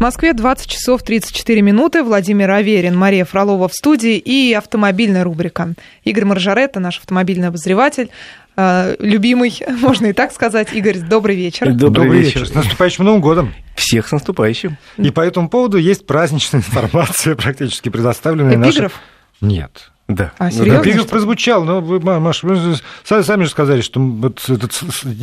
В 0.00 0.02
Москве 0.02 0.32
20 0.32 0.66
часов 0.66 1.02
34 1.02 1.60
минуты. 1.60 2.02
Владимир 2.02 2.50
Аверин, 2.50 2.96
Мария 2.96 3.26
Фролова 3.26 3.68
в 3.68 3.74
студии 3.74 4.16
и 4.16 4.54
автомобильная 4.54 5.24
рубрика. 5.24 5.74
Игорь 6.04 6.24
Маржаретта, 6.24 6.80
наш 6.80 6.96
автомобильный 7.00 7.48
обозреватель, 7.48 8.08
э, 8.56 8.96
любимый, 8.98 9.52
можно 9.82 10.06
и 10.06 10.14
так 10.14 10.32
сказать. 10.32 10.72
Игорь, 10.72 11.00
добрый 11.00 11.36
вечер. 11.36 11.70
Добрый, 11.70 12.06
Добрый 12.06 12.22
вечер. 12.22 12.46
С 12.46 12.54
наступающим 12.54 13.04
Новым 13.04 13.20
годом. 13.20 13.52
Всех 13.74 14.08
с 14.08 14.12
наступающим. 14.12 14.78
И 14.96 15.10
по 15.10 15.20
этому 15.20 15.50
поводу 15.50 15.76
есть 15.76 16.06
праздничная 16.06 16.60
информация, 16.66 17.34
практически 17.34 17.90
предоставленная 17.90 18.56
нашей... 18.56 18.70
Эпиграф? 18.70 18.94
Нет. 19.42 19.90
Да. 20.12 20.32
А, 20.38 20.46
Ну, 20.46 20.50
серьезно? 20.50 20.74
да. 20.82 20.90
Эпиграф 20.90 21.06
прозвучал, 21.06 21.64
но 21.64 21.80
вы, 21.80 22.00
Ма- 22.00 22.18
Маша, 22.18 22.46
вы 22.46 22.76
сами 23.04 23.44
же 23.44 23.50
сказали, 23.50 23.80
что 23.80 24.00
вот 24.00 24.42
этот 24.48 24.72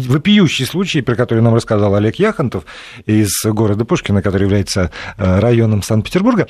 вопиющий 0.08 0.66
случай, 0.66 1.02
про 1.02 1.16
который 1.16 1.42
нам 1.42 1.54
рассказал 1.54 1.94
Олег 1.96 2.16
Яхонтов 2.16 2.64
из 3.06 3.30
города 3.44 3.84
Пушкина, 3.84 4.22
который 4.22 4.44
является 4.44 4.92
э, 5.18 5.40
районом 5.40 5.84
Санкт-Петербурга, 5.84 6.48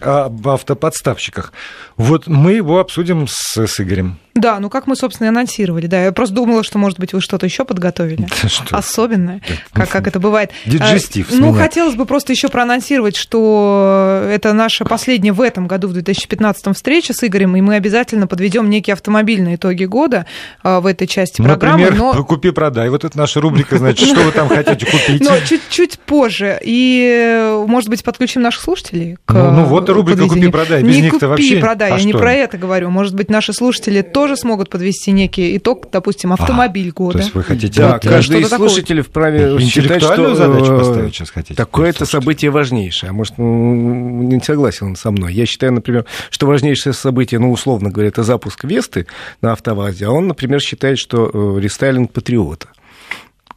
об 0.00 0.48
автоподставщиках. 0.48 1.52
Вот 1.96 2.26
мы 2.26 2.52
его 2.52 2.80
обсудим 2.80 3.26
с, 3.28 3.56
с 3.56 3.80
Игорем. 3.80 4.18
Да, 4.34 4.58
ну 4.60 4.68
как 4.68 4.86
мы, 4.86 4.96
собственно, 4.96 5.26
и 5.26 5.30
анонсировали. 5.30 5.86
Да, 5.86 6.02
я 6.04 6.12
просто 6.12 6.34
думала, 6.34 6.64
что, 6.64 6.78
может 6.78 6.98
быть, 6.98 7.12
вы 7.12 7.20
что-то 7.20 7.46
еще 7.46 7.64
подготовили. 7.64 8.26
Да 8.42 8.48
что? 8.48 8.76
Особенное, 8.76 9.40
как, 9.72 9.88
как 9.88 10.06
это 10.08 10.18
бывает. 10.18 10.50
Диджестив 10.66 11.28
А, 11.32 11.36
Ну, 11.36 11.52
хотелось 11.52 11.94
бы 11.94 12.04
просто 12.04 12.32
еще 12.32 12.48
проанонсировать, 12.48 13.16
что 13.16 14.26
это 14.30 14.52
наша 14.52 14.84
последняя 14.84 15.32
в 15.32 15.40
этом 15.40 15.66
году, 15.66 15.88
в 15.88 15.92
2015 15.92 16.74
встреча 16.76 17.12
с 17.12 17.24
Игорем, 17.24 17.56
и 17.56 17.60
мы 17.60 17.76
обязательно 17.76 18.26
подведем 18.26 18.70
некие 18.70 18.94
автомобильные 18.94 19.56
итоги 19.56 19.84
года 19.84 20.26
а, 20.62 20.80
в 20.80 20.86
этой 20.86 21.06
части 21.06 21.40
программы. 21.40 21.84
Например, 21.84 22.14
но... 22.14 22.24
купи-продай. 22.24 22.88
Вот 22.90 23.04
это 23.04 23.16
наша 23.16 23.40
рубрика, 23.40 23.78
значит, 23.78 24.08
что 24.08 24.20
вы 24.20 24.32
там 24.32 24.48
хотите 24.48 24.86
купить. 24.86 25.22
Но 25.22 25.38
чуть-чуть 25.46 25.98
позже. 26.00 26.58
И, 26.62 27.08
э, 27.24 27.64
может 27.66 27.88
быть, 27.88 28.02
подключим 28.02 28.42
наших 28.42 28.62
слушателей 28.62 29.16
к 29.24 29.32
Ну, 29.32 29.50
ну 29.50 29.64
вот 29.64 29.88
и 29.88 29.92
рубрика. 29.92 30.26
«Купи-продай». 30.26 30.82
Без 30.82 30.96
Не 30.96 31.02
них-то 31.02 31.28
вообще- 31.28 31.50
купи-продай, 31.56 31.92
а 31.92 31.98
я 31.98 32.04
не 32.04 32.12
что? 32.12 32.18
про 32.18 32.32
это 32.32 32.58
говорю. 32.58 32.90
Может 32.90 33.14
быть, 33.14 33.30
наши 33.30 33.52
слушатели 33.52 34.02
тоже 34.24 34.36
смогут 34.38 34.70
подвести 34.70 35.12
некий 35.12 35.58
итог, 35.58 35.88
допустим, 35.92 36.32
автомобиль 36.32 36.88
То 36.92 36.94
года. 36.94 37.18
есть 37.18 37.34
вы 37.34 37.42
хотите... 37.42 37.78
Да, 37.78 37.92
Вот, 37.92 38.02
каждый 38.02 38.40
из 38.40 38.48
такое. 38.48 38.68
слушателей 38.68 39.02
вправе 39.02 39.58
считать, 39.58 39.62
Интеллектуальную 39.66 40.34
что 40.34 40.46
задачу 40.46 40.72
э, 40.72 40.78
поставить 40.78 41.14
сейчас 41.14 41.30
хотите? 41.30 41.54
такое-то 41.54 42.06
событие 42.06 42.50
важнейшее. 42.50 43.10
А 43.10 43.12
может, 43.12 43.34
не 43.36 44.40
согласен 44.40 44.86
он 44.86 44.96
со 44.96 45.10
мной. 45.10 45.34
Я 45.34 45.44
считаю, 45.44 45.74
например, 45.74 46.06
что 46.30 46.46
важнейшее 46.46 46.94
событие, 46.94 47.38
ну, 47.38 47.52
условно 47.52 47.90
говоря, 47.90 48.08
это 48.08 48.22
запуск 48.22 48.64
Весты 48.64 49.06
на 49.42 49.52
автовазе, 49.52 50.06
а 50.06 50.10
он, 50.10 50.26
например, 50.26 50.60
считает, 50.60 50.98
что 50.98 51.30
э, 51.30 51.60
рестайлинг 51.60 52.10
Патриота. 52.10 52.68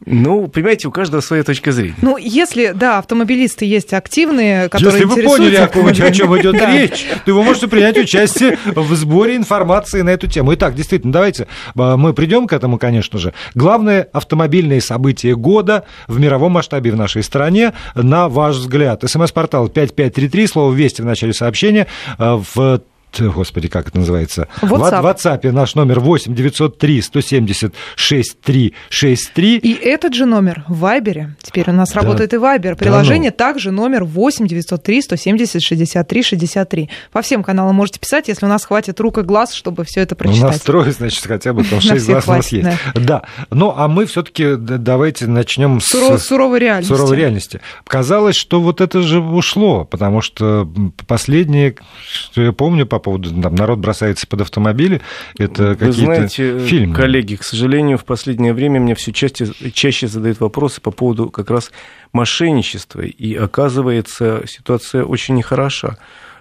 Ну, 0.06 0.46
понимаете, 0.46 0.88
у 0.88 0.90
каждого 0.90 1.20
своя 1.20 1.42
точка 1.42 1.72
зрения. 1.72 1.96
Ну, 2.02 2.16
если, 2.16 2.72
да, 2.74 2.98
автомобилисты 2.98 3.64
есть 3.64 3.92
активные, 3.92 4.68
которые 4.68 5.02
Если 5.02 5.04
вы 5.04 5.22
поняли, 5.22 5.56
о, 5.56 6.12
чем 6.12 6.38
идет 6.38 6.54
речь, 6.68 7.06
то 7.24 7.32
вы 7.34 7.42
можете 7.42 7.66
принять 7.68 7.98
участие 7.98 8.58
в 8.64 8.94
сборе 8.94 9.36
информации 9.36 10.02
на 10.02 10.10
эту 10.10 10.28
тему. 10.28 10.54
Итак, 10.54 10.74
действительно, 10.74 11.12
давайте 11.12 11.48
а, 11.76 11.96
мы 11.96 12.14
придем 12.14 12.46
к 12.46 12.52
этому, 12.52 12.78
конечно 12.78 13.18
же. 13.18 13.34
Главное 13.54 14.08
автомобильное 14.12 14.80
событие 14.80 15.34
года 15.34 15.84
в 16.06 16.20
мировом 16.20 16.52
масштабе 16.52 16.92
в 16.92 16.96
нашей 16.96 17.22
стране, 17.22 17.72
на 17.94 18.28
ваш 18.28 18.56
взгляд. 18.56 19.02
СМС-портал 19.04 19.68
5533, 19.68 20.46
слово 20.46 20.72
«Вести» 20.72 21.02
в 21.02 21.06
начале 21.06 21.32
сообщения, 21.32 21.88
а, 22.18 22.40
в 22.54 22.82
Господи, 23.18 23.68
как 23.68 23.88
это 23.88 23.98
называется? 23.98 24.48
WhatsApp. 24.62 25.00
В 25.02 25.06
WhatsApp 25.06 25.50
наш 25.52 25.74
номер 25.74 26.00
8 26.00 26.34
903 26.34 27.02
170 27.02 27.74
6363. 27.96 29.56
И 29.58 29.72
этот 29.72 30.14
же 30.14 30.26
номер 30.26 30.64
в 30.68 30.78
Вайбере. 30.80 31.34
Теперь 31.42 31.70
у 31.70 31.72
нас 31.72 31.90
Да. 31.92 32.00
работает 32.00 32.34
и 32.34 32.36
Вайбер. 32.36 32.72
Да 32.74 32.78
Приложение 32.78 33.30
также 33.30 33.70
номер 33.70 34.04
8 34.04 34.46
903 34.46 35.02
170 35.02 35.62
63 35.62 36.22
63. 36.22 36.90
По 37.12 37.22
всем 37.22 37.42
каналам 37.42 37.74
можете 37.74 37.98
писать, 38.00 38.28
если 38.28 38.46
у 38.46 38.48
нас 38.48 38.64
хватит 38.64 39.00
рук 39.00 39.18
и 39.18 39.22
глаз, 39.22 39.52
чтобы 39.52 39.84
все 39.84 40.00
это 40.02 40.16
Ну, 40.20 40.30
У 40.30 40.32
нас 40.32 40.38
прочитать. 40.40 40.62
трое, 40.64 40.92
значит, 40.92 41.24
хотя 41.26 41.52
бы 41.52 41.62
там 41.64 41.74
На 41.78 41.80
6 41.80 42.02
всех 42.02 42.06
глаз 42.24 42.28
у 42.28 42.32
нас 42.32 42.48
есть. 42.52 42.68
Да. 42.94 43.22
Ну, 43.50 43.72
а 43.76 43.88
мы 43.88 44.06
все-таки 44.06 44.54
давайте 44.56 45.26
начнем 45.26 45.80
с 45.80 45.86
Суро- 45.92 46.18
суровой 46.18 46.58
реальности. 46.60 46.92
суровой 46.92 47.16
реальности. 47.16 47.60
Казалось, 47.86 48.36
что 48.36 48.60
вот 48.60 48.80
это 48.80 49.02
же 49.02 49.20
ушло, 49.20 49.84
потому 49.84 50.20
что 50.20 50.68
последнее, 51.06 51.74
что 52.12 52.42
я 52.42 52.52
помню 52.52 52.86
по 52.86 52.97
поводу 52.98 53.30
там, 53.40 53.54
народ 53.54 53.78
бросается 53.78 54.26
под 54.26 54.42
автомобили, 54.42 55.00
это 55.38 55.68
Вы 55.70 55.76
какие-то 55.76 56.00
знаете, 56.00 56.58
фильмы. 56.60 56.94
коллеги, 56.94 57.36
к 57.36 57.42
сожалению, 57.44 57.98
в 57.98 58.04
последнее 58.04 58.52
время 58.52 58.80
мне 58.80 58.94
все 58.94 59.12
чаще, 59.12 59.46
чаще 59.72 60.08
задают 60.08 60.40
вопросы 60.40 60.80
по 60.80 60.90
поводу 60.90 61.30
как 61.30 61.50
раз 61.50 61.70
мошенничества. 62.12 63.02
И 63.02 63.34
оказывается, 63.34 64.42
ситуация 64.46 65.04
очень 65.04 65.34
нехороша. 65.36 65.98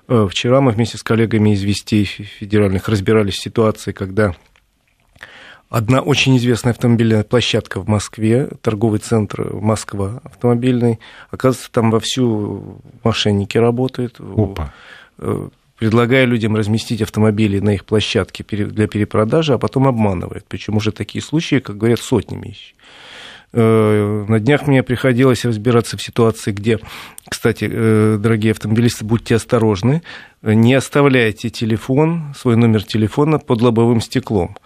Э, 0.08 0.28
Вчера 0.30 0.62
мы 0.62 0.72
вместе 0.72 0.98
с 0.98 1.04
коллегами 1.04 1.54
из 1.54 1.64
Вестей 1.64 2.06
федеральных 2.06 2.88
разбирались 2.90 3.36
в 3.36 3.42
ситуации, 3.42 3.92
когда 3.92 4.34
одна 5.70 6.02
очень 6.02 6.38
известная 6.38 6.72
автомобильная 6.72 7.24
площадка 7.24 7.82
в 7.82 7.88
Москве, 7.88 8.50
торговый 8.62 9.00
центр 9.00 9.54
Москва 9.54 10.22
автомобильный, 10.24 11.00
оказывается, 11.30 11.72
там 11.72 11.92
вовсю 11.92 12.82
мошенники 13.04 13.58
работают. 13.58 14.20
Опа. 14.20 14.74
Предлагая 15.78 16.26
людям 16.26 16.56
разместить 16.56 17.02
автомобили 17.02 17.60
на 17.60 17.76
их 17.76 17.86
площадке 17.86 18.44
для 18.44 18.88
перепродажи, 18.88 19.54
а 19.54 19.58
потом 19.60 19.88
обманывает. 19.88 20.46
Причем 20.48 20.78
уже 20.78 20.92
такие 20.92 21.22
случаи, 21.24 21.60
как 21.60 21.78
говорят, 21.78 22.00
сотнями 22.00 22.50
ищут. 22.50 22.76
Э, 23.54 24.26
На 24.28 24.40
днях 24.40 24.68
мне 24.68 24.82
приходилось 24.82 25.46
разбираться 25.46 25.96
в 25.98 26.02
ситуации, 26.02 26.52
где, 26.52 26.80
кстати, 27.30 27.70
э, 27.72 28.18
дорогие 28.20 28.52
автомобилисты, 28.52 29.06
будьте 29.06 29.36
осторожны, 29.36 30.02
не 30.42 30.74
оставляйте 30.74 31.50
телефон, 31.50 32.34
свой 32.36 32.56
номер 32.56 32.84
телефона 32.84 33.38
под 33.40 33.62
лобовым 33.62 34.02
стеклом. 34.02 34.58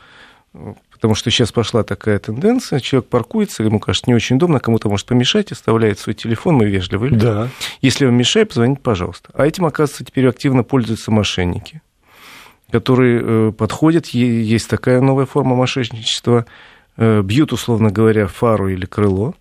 Потому 1.01 1.15
что 1.15 1.31
сейчас 1.31 1.51
пошла 1.51 1.81
такая 1.81 2.19
тенденция, 2.19 2.79
человек 2.79 3.09
паркуется, 3.09 3.63
ему 3.63 3.79
кажется 3.79 4.07
не 4.07 4.13
очень 4.13 4.35
удобно, 4.35 4.59
кому-то 4.59 4.87
может 4.87 5.07
помешать, 5.07 5.51
оставляет 5.51 5.97
свой 5.97 6.13
телефон, 6.13 6.53
мы 6.53 6.67
вежливые 6.67 7.09
люди. 7.09 7.25
Да. 7.25 7.49
Если 7.81 8.05
вам 8.05 8.13
мешает, 8.13 8.49
позвоните, 8.49 8.81
пожалуйста. 8.81 9.31
А 9.33 9.47
этим, 9.47 9.65
оказывается, 9.65 10.05
теперь 10.05 10.27
активно 10.27 10.61
пользуются 10.61 11.09
мошенники, 11.09 11.81
которые 12.71 13.19
э, 13.23 13.51
подходят, 13.51 14.05
есть 14.09 14.69
такая 14.69 15.01
новая 15.01 15.25
форма 15.25 15.55
мошенничества, 15.55 16.45
э, 16.97 17.23
бьют, 17.23 17.51
условно 17.51 17.89
говоря, 17.89 18.27
фару 18.27 18.67
или 18.67 18.85
крыло, 18.85 19.33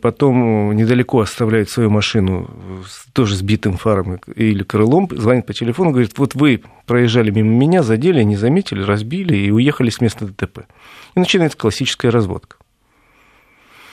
потом 0.00 0.70
э, 0.70 0.74
недалеко 0.74 1.20
оставляют 1.20 1.70
свою 1.70 1.90
машину 1.90 2.50
э, 2.50 2.82
тоже 3.12 3.36
сбитым 3.36 3.76
фаром 3.76 4.20
или 4.34 4.62
крылом, 4.62 5.08
звонит 5.10 5.46
по 5.46 5.54
телефону, 5.54 5.90
говорит, 5.90 6.18
вот 6.18 6.34
вы 6.34 6.62
проезжали 6.86 7.30
мимо 7.30 7.50
меня, 7.50 7.82
задели, 7.82 8.22
не 8.22 8.36
заметили, 8.36 8.82
разбили 8.82 9.36
и 9.36 9.50
уехали 9.50 9.90
с 9.90 10.00
места 10.00 10.26
ДТП. 10.26 10.66
И 11.14 11.20
начинается 11.20 11.56
классическая 11.56 12.10
разводка. 12.10 12.57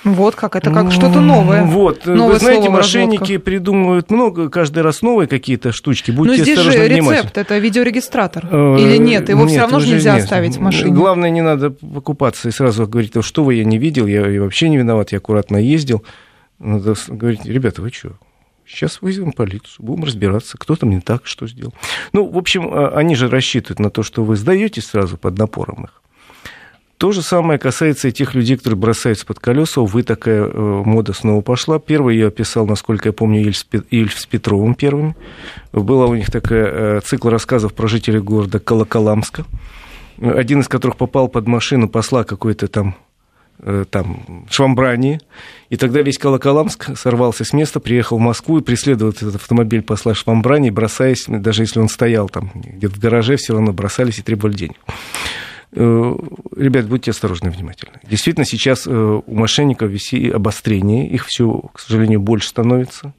Вот 0.06 0.36
как, 0.36 0.56
это 0.56 0.72
как 0.72 0.92
что-то 0.92 1.20
новое. 1.20 1.64
Вот, 1.64 2.06
Новое 2.06 2.34
вы 2.34 2.40
знаете, 2.40 2.70
мошенники 2.70 3.20
разводках. 3.22 3.44
придумывают 3.44 4.12
много, 4.12 4.50
каждый 4.50 4.84
раз 4.84 5.02
новые 5.02 5.28
какие-то 5.28 5.72
штучки. 5.72 6.12
Но 6.12 6.18
Будьте 6.18 6.38
Ну, 6.38 6.44
здесь 6.44 6.60
же 6.60 6.70
осторожны, 6.70 6.94
внимательны. 6.94 7.18
рецепт, 7.22 7.38
это 7.40 7.58
видеорегистратор. 7.58 8.48
Э, 8.52 8.78
Или 8.80 8.98
нет, 8.98 9.30
его 9.30 9.42
нет, 9.42 9.50
все 9.50 9.60
равно 9.62 9.80
же 9.80 9.94
нельзя 9.94 10.14
нет. 10.14 10.24
оставить 10.24 10.58
в 10.58 10.62
машине. 10.62 10.92
Главное, 10.94 11.30
не 11.32 11.42
надо 11.42 11.72
покупаться 11.72 12.48
и 12.48 12.52
сразу 12.52 12.88
говорить, 12.88 13.16
«Ну, 13.16 13.22
что 13.24 13.44
вы, 13.44 13.56
я 13.56 13.66
не 13.66 13.78
видел, 13.80 14.06
я, 14.06 14.22
вообще 14.42 14.70
не 14.70 14.78
виноват, 14.78 15.12
я 15.12 15.18
аккуратно 15.18 15.58
ездил. 15.58 16.04
Надо 16.60 16.94
говорить, 17.08 17.44
ребята, 17.46 17.82
вы 17.82 17.90
что? 17.92 18.12
Сейчас 18.68 19.02
вызовем 19.02 19.32
полицию, 19.32 19.86
будем 19.86 20.04
разбираться, 20.06 20.58
кто 20.58 20.76
там 20.76 20.90
не 20.92 21.00
так, 21.00 21.26
что 21.26 21.48
сделал. 21.48 21.74
Ну, 22.14 22.26
в 22.28 22.38
общем, 22.38 22.68
а, 22.72 22.94
они 22.96 23.14
же 23.16 23.28
рассчитывают 23.30 23.80
на 23.80 23.90
то, 23.90 24.02
что 24.04 24.24
вы 24.24 24.36
сдаетесь 24.36 24.88
сразу 24.88 25.18
под 25.18 25.38
напором 25.38 25.84
их. 25.86 26.02
То 26.98 27.12
же 27.12 27.22
самое 27.22 27.60
касается 27.60 28.08
и 28.08 28.12
тех 28.14 28.36
людей, 28.36 28.56
которые 28.56 28.80
бросаются 28.80 29.26
под 29.26 29.40
колеса. 29.40 29.82
Увы, 29.82 30.04
такая 30.04 30.46
э, 30.46 30.84
мода 30.86 31.12
снова 31.12 31.42
пошла. 31.42 31.78
Первый 31.78 32.16
ее 32.16 32.28
описал, 32.28 32.66
насколько 32.66 33.10
я 33.10 33.14
помню, 33.14 33.54
Ильф 33.90 34.18
с 34.18 34.26
Петровым 34.26 34.76
первым. 34.76 35.16
Была 35.74 36.06
у 36.06 36.16
них 36.16 36.32
такая 36.32 36.68
э, 36.98 37.02
цикл 37.04 37.28
рассказов 37.28 37.74
про 37.74 37.88
жителей 37.88 38.20
города 38.20 38.60
Колоколамска, 38.60 39.44
один 40.22 40.62
из 40.62 40.70
которых 40.70 40.96
попал 40.96 41.28
под 41.28 41.48
машину 41.48 41.90
посла 41.90 42.24
какой-то 42.24 42.70
там 42.70 42.96
э, 43.60 43.84
там, 43.90 44.46
Швамбрании, 44.50 45.20
и 45.70 45.76
тогда 45.76 46.02
весь 46.02 46.18
Колоколамск 46.18 46.98
сорвался 46.98 47.44
с 47.44 47.52
места, 47.52 47.82
приехал 47.82 48.20
в 48.20 48.22
Москву 48.22 48.60
и 48.60 48.64
преследовал 48.64 49.12
этот 49.12 49.36
автомобиль 49.36 49.82
посла 49.82 50.14
Швамбрании, 50.14 50.70
бросаясь, 50.70 51.26
даже 51.28 51.64
если 51.64 51.82
он 51.82 51.90
стоял 51.90 52.30
там 52.30 52.52
где-то 52.54 52.96
в 52.96 53.00
гараже, 53.00 53.36
все 53.36 53.52
равно 53.52 53.74
бросались 53.74 54.20
и 54.20 54.22
требовали 54.22 54.56
денег. 54.56 54.78
Э, 55.76 56.16
Ребят, 56.56 56.88
будьте 56.88 57.12
осторожны 57.12 57.48
и 57.50 57.52
внимательны. 57.52 57.94
Действительно, 58.10 58.46
сейчас 58.46 58.88
э, 58.88 58.92
у 59.26 59.34
мошенников 59.36 59.90
виси 59.90 60.30
обострение, 60.30 61.08
их 61.10 61.26
все, 61.26 61.64
к 61.74 61.80
сожалению, 61.80 62.22
больше 62.22 62.48
становится. 62.50 63.14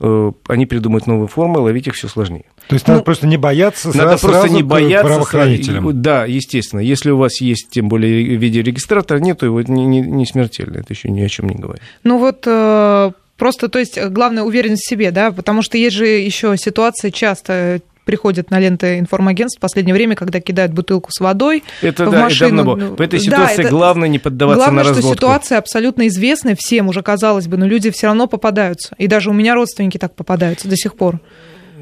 Э, 0.00 0.32
Они 0.48 0.66
придумают 0.66 1.06
новые 1.06 1.28
формы, 1.28 1.60
ловить 1.60 1.86
их 1.86 1.94
все 1.94 2.08
сложнее. 2.08 2.44
То 2.68 2.74
есть 2.74 2.86
надо 2.86 3.02
просто 3.02 3.26
не 3.26 3.36
бояться 3.36 3.88
Надо 3.88 4.16
сразу 4.18 4.28
просто 4.28 4.48
не 4.50 4.62
бояться. 4.62 5.06
правоохранителям. 5.06 6.02
Да, 6.02 6.24
естественно. 6.26 6.80
Если 6.80 7.10
у 7.10 7.16
вас 7.16 7.40
есть, 7.40 7.70
тем 7.70 7.88
более, 7.88 8.22
видеорегистратор, 8.36 9.20
нет, 9.20 9.38
то 9.40 9.46
его 9.46 9.62
не, 9.62 9.84
не- 9.86 10.00
не 10.00 10.26
смертельно. 10.26 10.78
Это 10.78 10.92
еще 10.92 11.10
ни 11.10 11.20
о 11.22 11.28
чем 11.28 11.48
не 11.48 11.56
говорит. 11.56 11.82
Ну 12.02 12.18
вот 12.18 12.46
Просто, 13.36 13.68
то 13.68 13.80
есть, 13.80 14.00
главное 14.10 14.44
уверенность 14.44 14.84
в 14.86 14.88
себе, 14.88 15.10
да, 15.10 15.32
потому 15.32 15.62
что 15.62 15.76
есть 15.76 15.96
же 15.96 16.06
еще 16.06 16.56
ситуации 16.56 17.10
часто 17.10 17.80
приходят 18.04 18.50
на 18.50 18.58
ленты 18.58 18.98
информагентств 18.98 19.58
в 19.58 19.60
последнее 19.60 19.94
время, 19.94 20.16
когда 20.16 20.40
кидают 20.40 20.72
бутылку 20.72 21.10
с 21.12 21.20
водой 21.20 21.64
это, 21.82 22.06
в 22.06 22.10
да, 22.10 22.22
машину. 22.22 22.62
Это 22.62 22.72
одно. 22.72 22.96
В 22.96 23.00
этой 23.00 23.20
ситуации 23.20 23.56
да, 23.56 23.62
это... 23.62 23.70
главное 23.70 24.08
не 24.08 24.18
поддаваться 24.18 24.64
главное, 24.64 24.84
на 24.84 24.88
разводку. 24.90 25.08
что 25.08 25.16
ситуация 25.16 25.58
абсолютно 25.58 26.06
известная 26.08 26.56
всем 26.58 26.88
уже, 26.88 27.02
казалось 27.02 27.48
бы, 27.48 27.56
но 27.56 27.66
люди 27.66 27.90
все 27.90 28.06
равно 28.06 28.26
попадаются. 28.26 28.94
И 28.98 29.06
даже 29.06 29.30
у 29.30 29.32
меня 29.32 29.54
родственники 29.54 29.98
так 29.98 30.14
попадаются 30.14 30.68
до 30.68 30.76
сих 30.76 30.94
пор. 30.94 31.20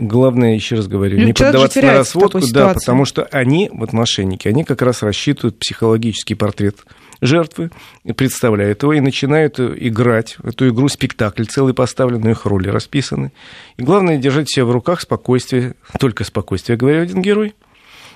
Главное, 0.00 0.54
еще 0.54 0.76
раз 0.76 0.88
говорю, 0.88 1.16
Люди- 1.18 1.26
не 1.26 1.32
поддаваться 1.32 1.82
на 1.82 1.92
разводку, 1.94 2.40
да, 2.52 2.72
потому 2.72 3.04
что 3.04 3.24
они, 3.30 3.68
вот 3.72 3.92
мошенники, 3.92 4.48
они 4.48 4.64
как 4.64 4.82
раз 4.82 5.02
рассчитывают 5.02 5.58
психологический 5.58 6.34
портрет 6.34 6.76
жертвы, 7.22 7.70
представляют 8.16 8.82
его 8.82 8.92
и 8.92 9.00
начинают 9.00 9.58
играть 9.58 10.36
в 10.38 10.48
эту 10.48 10.68
игру, 10.68 10.88
спектакль 10.88 11.44
целый 11.44 11.72
поставлен, 11.72 12.28
их 12.28 12.44
роли 12.44 12.68
расписаны. 12.68 13.32
И 13.78 13.82
главное 13.82 14.18
держать 14.18 14.50
себя 14.50 14.66
в 14.66 14.72
руках 14.72 15.00
спокойствие, 15.00 15.74
только 15.98 16.24
спокойствие, 16.24 16.76
говорил 16.76 17.02
один 17.02 17.22
герой. 17.22 17.54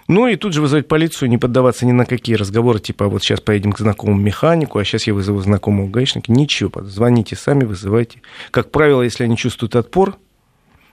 Ну 0.08 0.28
и 0.28 0.36
тут 0.36 0.52
же 0.52 0.60
вызвать 0.60 0.86
полицию, 0.86 1.28
не 1.28 1.38
поддаваться 1.38 1.84
ни 1.84 1.92
на 1.92 2.04
какие 2.04 2.36
разговоры, 2.36 2.78
типа 2.78 3.06
«А 3.06 3.08
вот 3.08 3.22
сейчас 3.22 3.40
поедем 3.40 3.72
к 3.72 3.78
знакомому 3.78 4.20
механику, 4.20 4.78
а 4.78 4.84
сейчас 4.84 5.06
я 5.06 5.14
вызову 5.14 5.40
знакомого 5.40 5.88
гаишника. 5.88 6.30
Ничего, 6.30 6.84
звоните 6.84 7.34
сами, 7.34 7.64
вызывайте. 7.64 8.20
Как 8.52 8.70
правило, 8.70 9.02
если 9.02 9.24
они 9.24 9.36
чувствуют 9.36 9.74
отпор, 9.74 10.16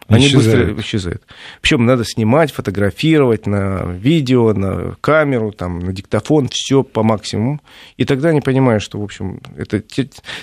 они 0.08 0.28
Исчезают. 0.28 0.70
быстро 0.70 0.82
исчезают. 0.82 1.24
Причем 1.62 1.86
надо 1.86 2.04
снимать, 2.06 2.52
фотографировать 2.52 3.48
на 3.48 3.84
видео, 3.86 4.54
на 4.54 4.96
камеру, 5.02 5.52
там, 5.52 5.80
на 5.80 5.94
диктофон, 5.94 6.50
все 6.52 6.84
по 6.84 7.04
максимуму. 7.04 7.62
И 7.98 8.06
тогда 8.06 8.30
они 8.30 8.42
понимают, 8.42 8.84
что, 8.84 9.00
в 9.00 9.04
общем, 9.04 9.42
это 9.58 9.82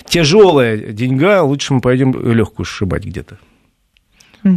тяжелая 0.07 0.77
деньга, 0.77 1.43
лучше 1.43 1.75
мы 1.75 1.81
пойдем 1.81 2.13
легкую 2.33 2.67
сшибать 2.67 3.05
где-то. 3.05 3.39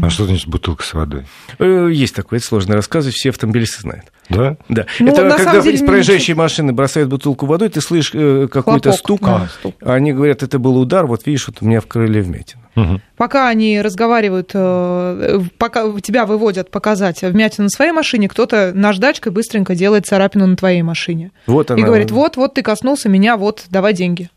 А 0.02 0.10
что 0.10 0.26
значит 0.26 0.48
бутылка 0.48 0.84
с 0.84 0.94
водой? 0.94 1.26
Э, 1.60 1.90
Есть 1.92 2.16
такое, 2.16 2.40
это 2.40 2.48
сложно 2.48 2.76
рассказывать, 2.76 3.16
все 3.16 3.32
автомобилисты 3.32 3.82
знают. 3.82 4.06
Да? 4.30 4.56
Да. 4.70 4.86
Ну, 5.02 5.08
это 5.10 5.30
когда 5.36 5.60
деле, 5.62 5.76
из 5.76 5.82
проезжающей 5.82 6.34
машины 6.34 6.72
бросают 6.72 7.10
бутылку 7.10 7.46
водой, 7.46 7.68
ты 7.68 7.82
слышишь 7.82 8.12
э, 8.14 8.48
какой-то 8.50 8.94
стук, 8.94 9.20
да, 9.22 9.50
стук. 9.60 9.76
а 9.82 9.96
они 9.96 10.14
говорят, 10.14 10.42
это 10.42 10.58
был 10.58 10.78
удар, 10.78 11.06
вот 11.06 11.26
видишь, 11.26 11.48
вот 11.48 11.58
у 11.60 11.66
меня 11.66 11.82
в 11.82 11.88
крыле 11.88 12.22
вмятина. 12.22 12.63
Мгм. 12.76 13.02
Пока 13.18 13.48
они 13.50 13.82
разговаривают, 13.82 14.52
э, 14.54 15.40
пока 15.58 15.86
тебя 16.02 16.26
выводят 16.26 16.72
показать 16.72 17.22
вмятину 17.22 17.66
на 17.66 17.70
своей 17.70 17.92
машине, 17.92 18.28
кто-то 18.28 18.72
наждачкой 18.74 19.32
быстренько 19.32 19.76
делает 19.76 20.06
царапину 20.06 20.48
на 20.48 20.56
твоей 20.56 20.82
машине. 20.82 21.32
Вот 21.46 21.70
И 21.70 21.74
она. 21.74 21.86
говорит, 21.86 22.12
вот, 22.12 22.38
вот 22.38 22.56
ты 22.56 22.62
коснулся 22.62 23.10
меня, 23.10 23.38
вот, 23.38 23.66
давай 23.70 23.94
деньги. 23.94 24.30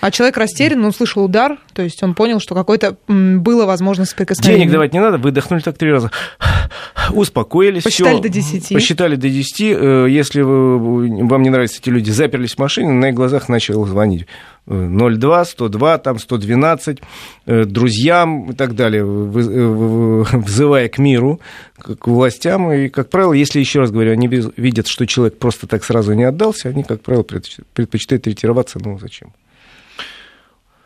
А 0.00 0.10
человек 0.10 0.36
растерян, 0.36 0.84
он 0.84 0.92
слышал 0.92 1.24
удар, 1.24 1.58
то 1.72 1.82
есть 1.82 2.02
он 2.02 2.14
понял, 2.14 2.40
что 2.40 2.54
какое-то 2.54 2.96
было 3.08 3.64
возможно 3.64 4.04
соприкосновение. 4.04 4.60
Денег 4.62 4.72
давать 4.72 4.92
не 4.92 5.00
надо, 5.00 5.18
выдохнули 5.18 5.60
так 5.60 5.78
три 5.78 5.90
раза. 5.90 6.10
Успокоились. 7.12 7.82
Посчитали 7.84 8.14
всё. 8.14 8.22
до 8.22 8.28
10. 8.28 8.68
Посчитали 8.70 9.16
до 9.16 9.28
10. 9.28 9.60
Э, 9.60 10.06
Если 10.08 10.40
вы- 10.42 11.26
вам 11.26 11.42
не 11.42 11.50
нравятся 11.50 11.78
эти 11.80 11.90
люди, 11.90 12.10
заперлись 12.10 12.54
в 12.54 12.58
машине, 12.58 12.90
на 12.92 13.10
их 13.10 13.14
глазах 13.14 13.48
начал 13.48 13.84
звонить. 13.86 14.26
Э, 14.66 14.74
02, 14.74 15.44
102, 15.44 15.98
там 15.98 16.18
112, 16.18 16.98
э, 17.46 17.64
друзьям 17.64 18.50
и 18.50 18.54
так 18.54 18.74
далее, 18.74 19.02
э, 19.02 19.04
взывая 20.38 20.88
к 20.88 20.98
миру, 20.98 21.40
к 21.78 22.06
властям. 22.06 22.72
И, 22.72 22.88
как 22.88 23.10
правило, 23.10 23.32
если, 23.32 23.60
еще 23.60 23.80
раз 23.80 23.90
говорю, 23.90 24.12
они 24.12 24.26
видят, 24.28 24.86
что 24.88 25.06
человек 25.06 25.38
просто 25.38 25.66
так 25.66 25.84
сразу 25.84 26.12
не 26.14 26.24
отдался, 26.24 26.68
они, 26.70 26.82
как 26.82 27.00
правило, 27.02 27.22
предпоч- 27.22 27.62
предпочитают 27.74 28.26
ретироваться. 28.26 28.78
Ну, 28.82 28.98
зачем? 28.98 29.32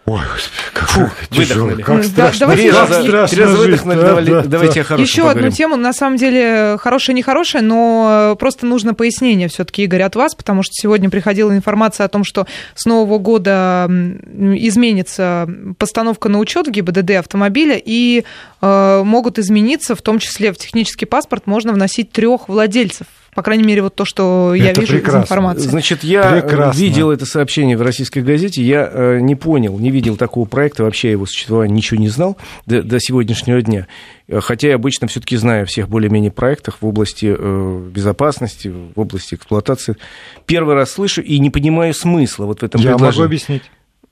Ой, 0.09 0.21
господи, 0.21 0.63
как, 0.73 0.89
Фу, 0.89 1.01
как 1.01 1.29
тяжело, 1.29 1.67
выдохнули. 1.67 1.83
как 1.83 1.97
Да, 1.97 2.03
страшно. 2.09 2.39
давайте 2.41 2.63
Три 2.63 2.71
еще- 2.71 2.81
раза, 2.81 3.03
страшно 3.03 3.37
три 3.37 3.45
раза 3.45 3.57
выдохнули, 3.59 3.97
да, 3.97 4.03
давали- 4.09 4.31
да, 4.31 4.43
давайте 4.43 4.75
да. 4.75 4.81
о 4.81 4.85
хорошем 4.85 5.05
Еще 5.05 5.23
поговорим. 5.23 5.45
одну 5.45 5.57
тему, 5.57 5.77
на 5.77 5.93
самом 5.93 6.17
деле, 6.17 6.77
хорошая, 6.81 7.15
нехорошая, 7.17 7.63
но 7.63 8.37
просто 8.41 8.67
нужно 8.67 8.95
пояснение 8.95 9.49
все-таки, 9.49 9.85
Игорь, 9.85 10.03
от 10.03 10.17
вас, 10.17 10.35
потому 10.35 10.63
что 10.63 10.73
сегодня 10.73 11.11
приходила 11.11 11.53
информация 11.55 12.07
о 12.07 12.09
том, 12.09 12.25
что 12.25 12.47
с 12.75 12.87
нового 12.87 13.19
года 13.19 13.87
изменится 14.57 15.49
постановка 15.79 16.29
на 16.29 16.39
учет 16.39 16.67
в 16.69 16.71
ГИБДД 16.71 17.11
автомобиля, 17.13 17.81
и 17.83 18.25
э, 18.61 19.03
могут 19.05 19.39
измениться, 19.39 19.95
в 19.95 20.03
том 20.03 20.19
числе 20.19 20.53
в 20.53 20.57
технический 20.59 21.07
паспорт 21.07 21.47
можно 21.47 21.73
вносить 21.73 22.11
трех 22.13 22.49
владельцев. 22.49 23.07
По 23.35 23.43
крайней 23.43 23.63
мере, 23.65 23.83
вот 23.83 23.95
то, 23.95 24.05
что 24.05 24.53
я 24.55 24.71
Это 24.71 24.81
вижу 24.81 24.95
прекрасно. 24.95 25.19
из 25.19 25.25
информации. 25.25 25.69
Значит, 25.69 26.03
я 26.03 26.41
Прекрасно. 26.41 26.79
видел 26.81 27.11
это 27.13 27.25
сообщение 27.25 27.77
в 27.77 27.83
российской 27.83 28.21
газете, 28.21 28.63
я 28.63 28.89
э, 28.93 29.19
не 29.21 29.37
понял, 29.37 29.79
не 29.79 29.91
видел 29.91 30.17
такого 30.17 30.45
проекта, 30.47 30.83
вообще 30.83 31.13
его 31.13 31.25
существовании 31.27 31.77
ничего 31.77 32.01
не 32.01 32.09
знал 32.09 32.37
до, 32.67 32.83
до 32.83 32.99
сегодняшнего 32.99 33.63
дня. 33.63 33.87
Э, 34.27 34.41
Хотя 34.41 34.69
я 34.69 34.75
обычно 34.75 35.07
все-таки 35.07 35.37
знаю 35.37 35.63
о 35.63 35.67
всех 35.67 35.89
более-менее 35.89 36.33
проектах 36.33 36.79
в 36.81 36.87
области 36.87 37.33
э, 37.39 37.89
безопасности, 37.93 38.69
в 38.69 38.99
области 38.99 39.35
эксплуатации. 39.37 39.97
Первый 40.47 40.75
раз 40.75 40.91
слышу 40.93 41.23
и 41.23 41.39
не 41.39 41.51
понимаю 41.51 41.95
смысла 41.95 42.47
вот 42.47 42.61
в 42.61 42.63
этом 42.65 42.81
Я 42.81 42.89
могу 42.93 42.99
предложении. 43.01 43.27
объяснить. 43.27 43.63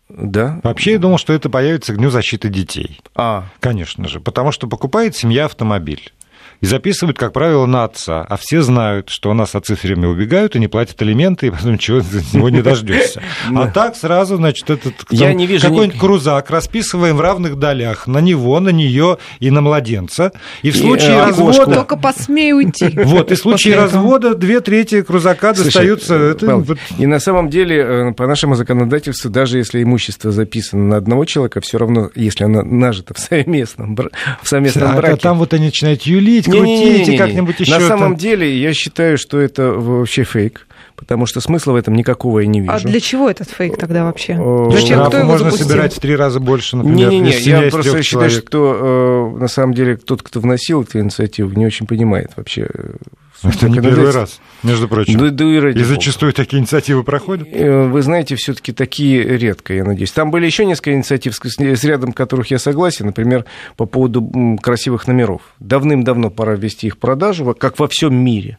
Да? 0.09 0.61
Вообще, 0.63 0.93
я 0.93 0.99
думал, 1.01 1.19
что 1.19 1.33
это 1.33 1.51
появится 1.51 1.93
к 1.93 1.97
Дню 1.97 2.11
защиты 2.11 2.49
детей. 2.49 3.01
А, 3.17 3.47
Конечно 3.59 4.07
же, 4.07 4.21
потому 4.21 4.53
что 4.53 4.69
покупает 4.69 5.17
семья 5.17 5.47
автомобиль. 5.47 6.13
И 6.61 6.67
записывают, 6.67 7.19
как 7.19 7.33
правило, 7.33 7.67
на 7.67 7.85
отца. 7.85 8.23
А 8.29 8.37
все 8.37 8.63
знают, 8.63 9.11
что 9.11 9.31
у 9.31 9.35
нас 9.35 9.55
отцы 9.55 9.77
все 9.77 9.89
время 9.89 10.09
убегают 10.09 10.57
и 10.57 10.59
не 10.59 10.69
платят 10.69 11.01
алименты, 11.03 11.49
и 11.49 11.51
потом 11.51 11.75
ничего 11.75 11.99
от 11.99 12.33
него 12.33 12.49
не 12.49 12.63
дождешься. 12.63 13.23
А 13.55 13.69
так 13.69 13.97
сразу, 13.97 14.37
значит, 14.37 14.69
этот 14.71 14.95
какой-нибудь 15.05 15.95
ни- 15.95 15.99
крузак 15.99 16.51
расписываем 16.51 17.17
в 17.17 17.21
равных 17.21 17.57
долях 17.59 18.07
на 18.07 18.19
него, 18.19 18.59
на 18.61 18.71
нее 18.71 19.19
и 19.41 19.51
на 19.51 19.61
младенца. 19.61 20.33
И 20.63 20.71
в 20.71 20.77
случае 20.77 21.13
э, 21.13 21.25
развода... 21.27 21.75
Только 21.75 21.97
посмей 21.97 22.53
уйти. 22.53 22.91
Вот, 23.07 23.31
и 23.33 23.35
в 23.35 23.39
случае 23.39 23.77
развода 23.77 24.35
две 24.35 24.61
трети 24.61 25.03
крузака 25.03 25.53
достаются... 25.55 26.15
э, 26.41 26.75
И 26.99 27.07
на 27.07 27.19
самом 27.21 27.51
деле, 27.51 27.77
э, 28.11 28.13
по 28.13 28.27
нашему 28.27 28.55
законодательству, 28.55 29.31
даже 29.31 29.59
если 29.59 29.83
имущество 29.83 30.33
записано 30.33 30.85
на 30.85 30.97
одного 30.97 31.25
человека, 31.25 31.61
все 31.61 31.79
равно, 31.79 32.11
если 32.15 32.45
оно 32.45 32.63
нажито 32.63 33.15
в 33.15 33.19
совместном, 33.19 33.97
в 34.43 34.49
совместном 34.49 34.91
А 34.93 34.97
браке... 34.97 35.17
там 35.17 35.39
вот 35.39 35.55
они 35.55 35.67
начинают 35.67 36.03
юлить, 36.03 36.46
крутить 36.47 36.65
Не-не-не-не-не. 36.65 37.15
и 37.15 37.19
как-нибудь 37.19 37.61
еще... 37.61 37.73
На 37.73 37.81
самом 37.81 38.17
деле, 38.17 38.57
я 38.59 38.73
считаю, 38.73 39.19
что 39.19 39.39
это 39.39 39.73
вообще 39.73 40.25
фейк, 40.25 40.66
потому 40.97 41.27
что 41.27 41.41
смысла 41.41 41.73
в 41.73 41.77
этом 41.77 41.95
никакого 41.95 42.41
я 42.41 42.47
не 42.47 42.61
вижу. 42.61 42.73
А 42.73 42.81
для 42.81 43.01
чего 43.01 43.29
этот 43.31 43.49
фейк 43.51 43.77
тогда 43.79 44.05
вообще? 44.05 44.35
Зачем? 44.71 44.97
Штрафы 44.97 45.09
Кто 45.09 45.19
его 45.19 45.27
можно 45.29 45.45
запустил? 45.51 45.69
собирать 45.69 45.95
в 45.95 46.01
три 46.01 46.17
раза 46.17 46.41
больше, 46.41 46.77
например, 46.77 47.11
Не-не-не, 47.11 47.39
я 47.65 47.71
просто 47.71 48.03
считаю, 48.03 48.31
человек. 48.31 48.47
что 48.49 49.33
э, 49.37 49.39
на 49.41 49.49
самом 49.49 49.75
деле 49.75 49.97
тот, 49.97 50.23
кто 50.23 50.41
вносил 50.41 50.83
эту 50.83 50.99
инициативу, 51.01 51.51
не 51.57 51.67
очень 51.67 51.87
понимает 51.87 52.31
вообще. 52.37 52.69
э, 52.73 52.95
суть 53.41 53.57
Это 53.57 53.69
не 53.69 53.81
первый 53.81 54.11
раз, 54.13 54.41
между 54.63 54.89
прочим. 54.89 55.19
Да, 55.19 55.29
да 55.31 55.45
и 55.45 55.59
ради 55.59 55.77
И 55.79 55.83
бога. 55.83 55.95
зачастую 55.95 56.33
такие 56.33 56.59
инициативы 56.61 57.05
проходят. 57.05 57.47
Э, 57.53 57.87
Вы 57.87 58.01
знаете, 58.03 58.35
все-таки 58.37 58.73
такие 58.73 59.23
редко, 59.37 59.75
я 59.75 59.85
надеюсь. 59.85 60.11
Там 60.13 60.31
были 60.31 60.47
еще 60.47 60.65
несколько 60.65 60.95
инициатив, 60.95 61.35
с 61.37 61.41
с 61.45 61.85
рядом 61.85 62.13
которых 62.15 62.51
я 62.51 62.59
согласен. 62.59 63.07
Например, 63.07 63.45
по 63.77 63.85
поводу 63.85 64.59
красивых 64.63 65.07
номеров. 65.07 65.43
Давным-давно 65.61 66.31
пора 66.31 66.55
ввести 66.55 66.87
их 66.87 66.95
в 66.95 66.99
продажу, 66.99 67.55
как 67.59 67.79
во 67.79 67.89
всем 67.89 68.15
мире. 68.15 68.57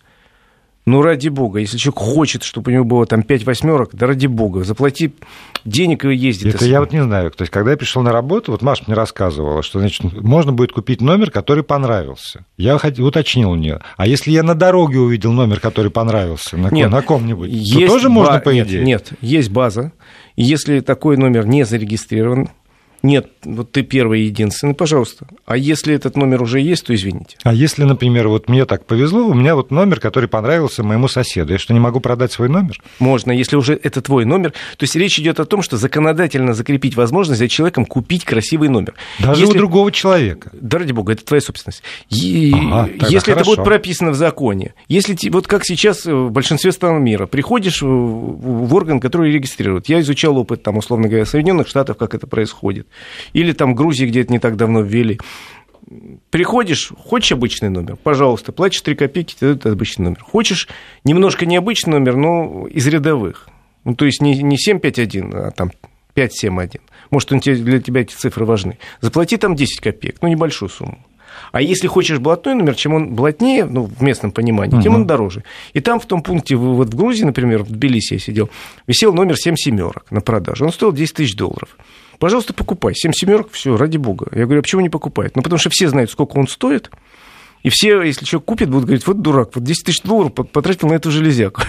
Ну, 0.88 1.02
ради 1.02 1.28
бога, 1.28 1.60
если 1.60 1.78
человек 1.78 2.00
хочет, 2.00 2.44
чтобы 2.44 2.72
у 2.72 2.74
него 2.74 2.86
было 2.86 3.06
там 3.06 3.22
5 3.22 3.46
восьмерок, 3.46 3.90
да 3.92 4.08
ради 4.08 4.28
бога, 4.28 4.64
заплати 4.64 5.12
денег 5.66 6.06
и 6.06 6.16
ездит. 6.16 6.56
Это 6.56 6.64
я 6.64 6.80
вот 6.80 6.94
не 6.94 7.04
знаю. 7.04 7.30
То 7.32 7.42
есть, 7.42 7.52
когда 7.52 7.72
я 7.72 7.78
пришел 7.78 8.04
на 8.04 8.14
работу, 8.14 8.54
вот 8.54 8.62
Маша 8.62 8.86
мне 8.88 8.96
рассказывала, 8.96 9.64
что 9.64 9.80
значит, 9.80 10.02
можно 10.14 10.54
будет 10.54 10.72
купить 10.72 11.02
номер, 11.02 11.30
который 11.30 11.66
понравился. 11.66 12.46
Я 12.56 12.78
уточнил 12.78 13.52
у 13.52 13.56
нее. 13.56 13.82
А 13.98 14.08
если 14.08 14.32
я 14.32 14.44
на 14.44 14.56
дороге 14.56 15.00
увидел 15.00 15.34
номер, 15.34 15.60
который 15.60 15.92
понравился, 15.92 16.56
на, 16.56 16.70
Нет, 16.70 16.90
на 16.90 17.02
ком-нибудь, 17.02 17.52
то 17.52 17.88
тоже 17.88 18.08
можно, 18.08 18.36
ба- 18.36 18.40
по 18.40 18.50
нет, 18.52 18.68
идее? 18.70 18.86
Нет, 18.86 19.12
есть 19.20 19.52
база. 19.52 19.92
И 20.38 20.44
если 20.44 20.80
такой 20.80 21.18
номер 21.18 21.46
не 21.48 21.66
зарегистрирован, 21.66 22.48
нет, 23.04 23.30
вот 23.44 23.72
ты 23.72 23.84
первый 23.84 24.22
и 24.22 24.26
единственный, 24.26 24.74
пожалуйста. 24.74 25.28
А 25.46 25.56
если 25.58 25.94
этот 25.94 26.18
номер 26.18 26.42
уже 26.42 26.60
есть, 26.60 26.86
то 26.86 26.96
извините. 26.96 27.38
А 27.44 27.54
если, 27.54 27.84
например, 27.84 28.28
вот 28.28 28.50
мне 28.50 28.66
так 28.66 28.86
повезло, 28.86 29.28
у 29.28 29.34
меня 29.34 29.56
вот 29.56 29.72
номер, 29.72 30.00
который 30.00 30.28
понравился 30.28 30.84
моему 30.84 31.08
соседу, 31.08 31.54
я 31.54 31.60
что, 31.60 31.74
не 31.74 31.80
могу 31.80 32.00
продать 32.00 32.32
свой 32.32 32.50
номер? 32.50 32.82
Можно, 33.00 33.32
если 33.32 33.56
уже 33.56 33.80
это 33.82 34.02
твой 34.02 34.26
номер. 34.26 34.52
То 34.78 34.84
есть 34.84 34.96
речь 34.96 35.20
идет 35.20 35.40
о 35.40 35.46
том, 35.46 35.62
что 35.62 35.78
законодательно 35.78 36.54
закрепить 36.54 36.96
возможность 36.96 37.40
за 37.40 37.48
человеком 37.48 37.86
купить 37.86 38.26
красивый 38.26 38.70
номер. 38.70 38.96
Даже 39.20 39.42
Если- 39.42 39.56
у 39.56 39.58
другого 39.58 39.92
человека. 39.92 40.52
Да 40.54 40.80
ради 40.80 40.92
бога, 40.92 41.14
это 41.14 41.24
твоя 41.24 41.42
собственность. 41.42 41.84
И- 42.10 42.52
Ага, 42.54 42.90
если 43.10 43.18
это 43.34 43.44
хорошо. 43.44 43.52
будет 43.56 43.66
прописано 43.66 44.12
в 44.12 44.16
законе, 44.16 44.74
если 44.88 45.16
вот 45.30 45.48
как 45.48 45.66
сейчас 45.66 46.06
в 46.06 46.30
большинстве 46.30 46.72
стран 46.72 47.04
мира, 47.04 47.28
приходишь 47.28 47.82
в 47.82 48.74
орган, 48.76 49.00
который 49.00 49.32
регистрирует. 49.32 49.90
Я 49.90 50.00
изучал 50.02 50.38
опыт, 50.38 50.64
там, 50.64 50.78
условно 50.78 51.08
говоря, 51.08 51.26
Соединенных 51.26 51.68
Штатов, 51.68 51.98
как 51.98 52.16
это 52.16 52.28
происходит. 52.28 52.87
Или 53.34 53.52
там 53.52 53.76
Грузии, 53.76 54.06
где 54.06 54.22
это 54.22 54.32
не 54.32 54.40
так 54.40 54.56
давно 54.56 54.82
ввели. 54.82 55.20
Приходишь, 56.30 56.92
хочешь 56.98 57.32
обычный 57.32 57.70
номер, 57.70 57.96
пожалуйста, 57.96 58.52
платишь 58.52 58.82
3 58.82 58.96
копейки, 58.96 59.36
тебе 59.36 59.54
дают 59.54 59.66
обычный 59.66 60.04
номер. 60.04 60.20
Хочешь 60.22 60.68
немножко 61.06 61.46
необычный 61.46 61.94
номер, 61.94 62.18
но 62.18 62.68
из 62.68 62.86
рядовых. 62.88 63.48
Ну, 63.86 63.96
то 63.96 64.06
есть 64.06 64.22
не, 64.22 64.44
не 64.44 64.58
751, 64.58 65.34
а 65.34 65.52
там 65.52 65.72
571. 66.14 66.82
Может, 67.10 67.32
он 67.32 67.40
тебе, 67.40 67.56
для 67.56 67.82
тебя 67.82 68.02
эти 68.02 68.14
цифры 68.14 68.44
важны. 68.44 68.78
Заплати 69.00 69.38
там 69.38 69.56
10 69.56 69.80
копеек, 69.80 70.18
ну, 70.22 70.28
небольшую 70.28 70.68
сумму. 70.68 71.06
А 71.52 71.62
если 71.62 71.88
хочешь 71.88 72.20
блатной 72.20 72.56
номер, 72.56 72.76
чем 72.76 72.94
он 72.94 73.16
блатнее, 73.16 73.66
ну, 73.66 73.84
в 73.84 74.02
местном 74.02 74.32
понимании, 74.32 74.82
тем 74.82 74.96
он 74.96 75.08
дороже. 75.08 75.44
И 75.74 75.80
там 75.80 76.00
в 76.00 76.06
том 76.06 76.22
пункте, 76.22 76.56
вот 76.56 76.90
в 76.90 76.96
Грузии, 76.96 77.24
например, 77.24 77.64
в 77.64 77.70
Тбилиси 77.70 78.14
я 78.14 78.20
сидел, 78.20 78.50
висел 78.86 79.14
номер 79.14 79.38
7 79.38 79.56
семерок 79.56 80.06
на 80.10 80.22
продажу. 80.22 80.66
Он 80.66 80.72
стоил 80.72 80.92
10 80.92 81.16
тысяч 81.16 81.36
долларов. 81.36 81.78
Пожалуйста, 82.20 82.54
покупай. 82.54 82.96
7 82.96 83.12
семерок, 83.14 83.50
все, 83.52 83.78
ради 83.78 83.98
бога. 83.98 84.28
Я 84.32 84.46
говорю, 84.46 84.60
а 84.60 84.64
почему 84.64 84.82
не 84.82 84.90
покупает? 84.90 85.36
Ну, 85.36 85.42
потому 85.42 85.60
что 85.60 85.70
все 85.70 85.88
знают, 85.88 86.12
сколько 86.12 86.38
он 86.38 86.48
стоит. 86.48 86.90
И 87.64 87.70
все, 87.70 88.02
если 88.02 88.26
человек 88.26 88.46
купит, 88.46 88.70
будут 88.70 88.86
говорить, 88.86 89.06
вот 89.08 89.22
дурак, 89.22 89.52
вот 89.56 89.64
10 89.64 89.86
тысяч 89.86 90.02
долларов 90.02 90.34
потратил 90.34 90.88
на 90.88 90.94
эту 90.94 91.12
железяку. 91.12 91.62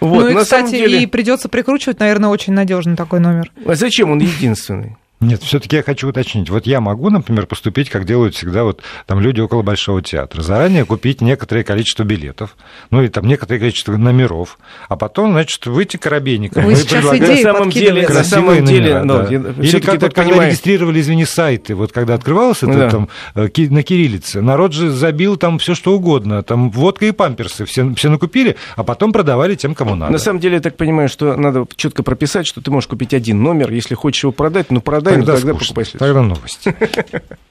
Вот, 0.00 0.24
ну 0.24 0.28
и, 0.30 0.34
кстати, 0.42 0.70
деле... 0.70 1.02
и 1.02 1.06
придется 1.06 1.50
прикручивать, 1.50 2.00
наверное, 2.00 2.30
очень 2.30 2.54
надежный 2.54 2.96
такой 2.96 3.20
номер. 3.20 3.52
А 3.66 3.74
зачем 3.74 4.10
он 4.10 4.18
единственный? 4.18 4.96
Нет, 5.20 5.42
все-таки 5.42 5.76
я 5.76 5.82
хочу 5.82 6.08
уточнить. 6.08 6.48
Вот 6.48 6.66
я 6.66 6.80
могу, 6.80 7.10
например, 7.10 7.44
поступить, 7.44 7.90
как 7.90 8.06
делают 8.06 8.34
всегда 8.34 8.64
вот 8.64 8.82
там 9.04 9.20
люди 9.20 9.40
около 9.40 9.60
Большого 9.60 10.00
театра. 10.00 10.40
Заранее 10.40 10.86
купить 10.86 11.20
некоторое 11.20 11.62
количество 11.62 12.04
билетов, 12.04 12.56
ну 12.90 13.02
и 13.02 13.08
там 13.08 13.26
некоторое 13.26 13.58
количество 13.58 13.94
номеров, 13.98 14.58
а 14.88 14.96
потом, 14.96 15.32
значит, 15.32 15.66
выйти 15.66 15.98
коробейником. 15.98 16.64
Вы 16.64 16.74
сейчас 16.74 17.04
идеи 17.14 17.44
на 17.44 17.52
самом 17.52 17.70
деле, 17.70 18.08
на 18.08 18.24
самом 18.24 18.64
деле, 18.64 19.00
номера, 19.00 19.28
да. 19.28 19.38
да. 19.52 19.62
Или 19.62 19.80
как 19.80 20.00
вот, 20.00 20.14
когда 20.14 20.46
регистрировали, 20.46 21.00
извини, 21.00 21.26
сайты, 21.26 21.74
вот 21.74 21.92
когда 21.92 22.14
открывался 22.14 22.66
это, 22.66 22.78
да. 22.78 22.90
там 22.90 23.08
э, 23.34 23.48
на 23.68 23.82
кириллице, 23.82 24.40
народ 24.40 24.72
же 24.72 24.90
забил 24.90 25.36
там 25.36 25.58
все 25.58 25.74
что 25.74 25.94
угодно, 25.94 26.42
там 26.42 26.70
водка 26.70 27.04
и 27.04 27.12
памперсы 27.12 27.66
все, 27.66 27.94
все 27.94 28.08
накупили, 28.08 28.56
а 28.74 28.84
потом 28.84 29.12
продавали 29.12 29.54
тем, 29.54 29.74
кому 29.74 29.96
надо. 29.96 30.12
На 30.12 30.18
самом 30.18 30.40
деле, 30.40 30.54
я 30.54 30.60
так 30.60 30.78
понимаю, 30.78 31.10
что 31.10 31.36
надо 31.36 31.66
четко 31.76 32.02
прописать, 32.02 32.46
что 32.46 32.62
ты 32.62 32.70
можешь 32.70 32.88
купить 32.88 33.12
один 33.12 33.42
номер, 33.42 33.70
если 33.70 33.94
хочешь 33.94 34.22
его 34.22 34.32
продать, 34.32 34.70
ну 34.70 34.80
продай 34.80 35.09
тогда, 35.16 35.36
тогда 35.36 35.54
покупай 35.54 35.84
Тогда 35.84 36.22
новости. 36.22 36.74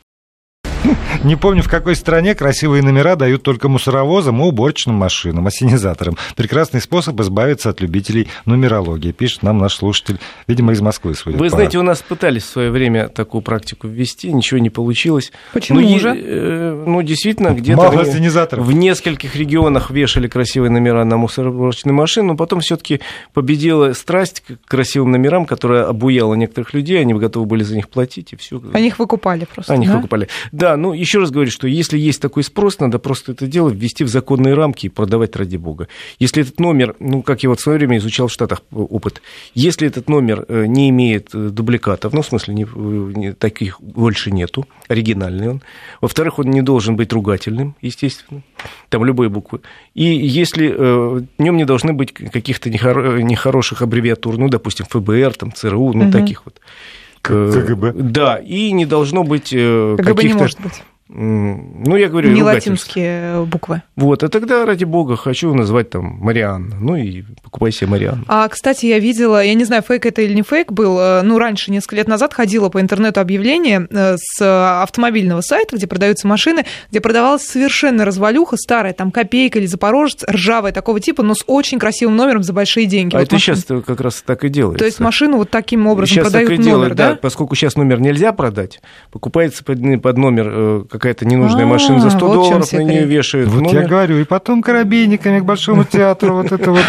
Не 1.24 1.36
помню, 1.36 1.64
в 1.64 1.70
какой 1.70 1.96
стране 1.96 2.36
красивые 2.36 2.84
номера 2.84 3.16
дают 3.16 3.44
только 3.44 3.70
мусоровозам 3.70 4.42
и 4.42 4.46
уборочным 4.46 4.96
машинам, 4.96 5.48
ассенизаторам. 5.48 6.18
Прекрасный 6.36 6.82
способ 6.82 7.20
избавиться 7.20 7.70
от 7.70 7.82
любителей 7.82 8.28
нумерологии, 8.46 9.12
пишет 9.12 9.44
нам 9.44 9.58
наш 9.58 9.76
слушатель, 9.76 10.20
видимо, 10.48 10.74
из 10.74 10.82
Москвы. 10.82 11.16
Судя 11.16 11.38
Вы 11.38 11.50
знаете, 11.50 11.78
у 11.78 11.84
нас 11.84 12.02
пытались 12.02 12.44
в 12.44 12.50
свое 12.50 12.72
время 12.72 13.10
такую 13.10 13.42
практику 13.42 13.88
ввести, 13.88 14.32
ничего 14.32 14.60
не 14.60 14.70
получилось. 14.70 15.32
Почему 15.54 15.80
ну, 15.80 16.00
же? 16.00 16.16
Э, 16.16 16.84
ну, 16.86 17.02
действительно, 17.02 17.50
где-то 17.50 17.90
ассенизаторов. 17.90 18.66
в 18.66 18.72
нескольких 18.72 19.36
регионах 19.36 19.92
вешали 19.92 20.28
красивые 20.28 20.72
номера 20.72 21.04
на 21.06 21.18
мусоровозочные 21.18 21.94
машины, 21.94 22.30
но 22.30 22.36
потом 22.36 22.62
все-таки 22.62 23.02
победила 23.34 23.94
страсть 23.94 24.42
к 24.42 24.68
красивым 24.68 25.12
номерам, 25.12 25.46
которая 25.46 25.86
обуяла 25.86 26.36
некоторых 26.36 26.74
людей, 26.74 27.00
они 27.00 27.14
готовы 27.14 27.46
были 27.46 27.64
за 27.64 27.76
них 27.76 27.90
платить, 27.90 28.34
и 28.34 28.36
все. 28.36 28.62
Они 28.74 28.88
их 28.88 29.00
выкупали 29.00 29.46
просто, 29.46 29.74
Они 29.74 29.86
да? 29.86 29.92
их 29.92 29.98
выкупали. 29.98 30.28
Да, 30.52 30.69
ну, 30.78 30.94
еще 30.94 31.20
раз 31.20 31.32
говорю, 31.32 31.52
что 31.52 31.68
если 31.68 31.98
есть 31.98 32.22
такой 32.22 32.44
спрос, 32.44 32.80
надо 32.80 33.00
просто 33.00 33.32
это 33.32 33.48
дело 33.48 33.70
ввести 33.70 34.04
в 34.04 34.08
законные 34.08 34.54
рамки 34.54 34.88
и 34.88 34.90
продавать 34.90 35.36
ради 35.36 35.58
бога. 35.58 35.88
Если 36.20 36.44
этот 36.44 36.60
номер, 36.60 36.96
ну, 37.00 37.22
как 37.22 37.44
я 37.44 37.50
вот 37.50 37.60
в 37.60 37.64
свое 37.64 37.78
время 37.78 37.98
изучал 37.98 38.28
в 38.28 38.32
Штатах 38.32 38.62
опыт, 38.72 39.22
если 39.54 39.88
этот 39.88 40.10
номер 40.10 40.46
э, 40.48 40.66
не 40.66 40.90
имеет 40.90 41.34
э, 41.34 41.50
дубликатов, 41.50 42.14
ну, 42.14 42.22
в 42.22 42.26
смысле, 42.26 42.54
не, 42.54 42.68
не, 43.18 43.34
таких 43.34 43.82
больше 43.82 44.32
нету, 44.32 44.68
оригинальный 44.88 45.50
он. 45.50 45.62
Во-вторых, 46.02 46.40
он 46.40 46.50
не 46.50 46.62
должен 46.62 46.96
быть 46.96 47.14
ругательным, 47.14 47.76
естественно, 47.82 48.42
там 48.90 49.06
любые 49.06 49.30
буквы. 49.30 49.62
И 49.94 50.04
если 50.04 50.70
э, 50.70 51.20
в 51.38 51.42
нем 51.42 51.58
не 51.58 51.66
должны 51.66 51.94
быть 51.94 52.14
каких-то 52.14 52.70
нехоро- 52.70 53.22
нехороших 53.22 53.82
аббревиатур, 53.82 54.38
ну, 54.38 54.50
допустим, 54.50 54.86
ФБР, 54.90 55.34
там, 55.36 55.54
ЦРУ, 55.54 55.94
ну, 55.94 56.06
угу. 56.06 56.12
таких 56.12 56.46
вот. 56.46 56.60
КГБ. 57.22 57.94
Да, 57.94 58.38
и 58.38 58.72
не 58.72 58.86
должно 58.86 59.24
быть 59.24 59.50
КГБ 59.50 60.04
каких-то... 60.04 60.28
не 60.28 60.34
может 60.34 60.62
быть. 60.62 60.84
Ну, 61.12 61.96
я 61.96 62.08
говорю, 62.08 62.30
Не 62.30 62.44
латинские 62.44 63.44
буквы. 63.46 63.82
Вот, 63.96 64.22
а 64.22 64.30
тогда, 64.30 64.64
ради 64.64 64.84
бога, 64.84 65.18
хочу 65.18 65.52
назвать 65.56 65.90
там 65.90 66.18
Марианна. 66.20 66.76
Ну 66.80 66.96
и 66.96 67.24
покупай 67.44 67.72
себе 67.72 67.88
Марианну. 67.88 68.26
А, 68.28 68.48
кстати, 68.48 68.86
я 68.86 69.00
видела, 69.00 69.44
я 69.44 69.56
не 69.56 69.66
знаю, 69.66 69.82
фейк 69.82 70.06
это 70.06 70.22
или 70.22 70.34
не 70.34 70.44
фейк 70.44 70.72
был, 70.72 71.00
э, 71.00 71.22
ну, 71.24 71.40
раньше, 71.40 71.72
несколько 71.72 71.96
лет 71.96 72.08
назад, 72.08 72.36
ходила 72.36 72.70
по 72.70 72.80
интернету 72.80 73.22
объявление 73.22 73.88
э, 73.90 74.18
с 74.18 74.82
автомобильного 74.84 75.42
сайта, 75.42 75.78
где 75.78 75.88
продаются 75.88 76.28
машины, 76.28 76.66
где 76.92 77.02
продавалась 77.02 77.44
совершенно 77.44 78.06
развалюха 78.06 78.56
старая, 78.58 78.94
там 78.94 79.10
копейка 79.10 79.58
или 79.58 79.66
запорожец, 79.66 80.24
ржавая 80.30 80.74
такого 80.74 81.00
типа, 81.00 81.24
но 81.24 81.34
с 81.34 81.44
очень 81.48 81.80
красивым 81.80 82.18
номером 82.18 82.44
за 82.44 82.54
большие 82.54 82.86
деньги. 82.86 83.16
А 83.16 83.20
вот 83.20 83.26
это 83.26 83.36
машина. 83.36 83.58
сейчас 83.58 83.84
как 83.84 84.00
раз 84.00 84.22
так 84.24 84.44
и 84.44 84.50
делается. 84.50 84.80
То 84.80 84.86
есть 84.86 85.00
машину 85.00 85.38
вот 85.38 85.50
таким 85.50 85.88
образом 85.88 86.18
сейчас 86.18 86.26
продают 86.28 86.50
так 86.50 86.60
и 86.60 86.62
номер, 86.62 86.72
делают, 86.72 86.96
да? 86.96 87.10
да? 87.10 87.16
Поскольку 87.16 87.56
сейчас 87.56 87.76
номер 87.76 88.00
нельзя 88.00 88.32
продать, 88.32 88.80
покупается 89.12 89.64
под, 89.64 89.80
номер 89.80 90.52
э, 90.52 90.84
какая-то 91.00 91.26
ненужная 91.26 91.64
а, 91.64 91.68
машина 91.68 92.00
за 92.00 92.10
100 92.10 92.28
вот 92.28 92.34
долларов, 92.34 92.72
на 92.74 92.84
нее 92.84 93.06
вешают 93.06 93.50
Вот 93.50 93.62
номер. 93.62 93.82
я 93.82 93.88
говорю, 93.88 94.20
и 94.20 94.26
потом 94.26 94.62
коробейниками 94.62 95.40
к 95.40 95.46
Большому 95.46 95.86
театру, 95.86 96.36
вот 96.36 96.52
это 96.52 96.72
вот, 96.72 96.84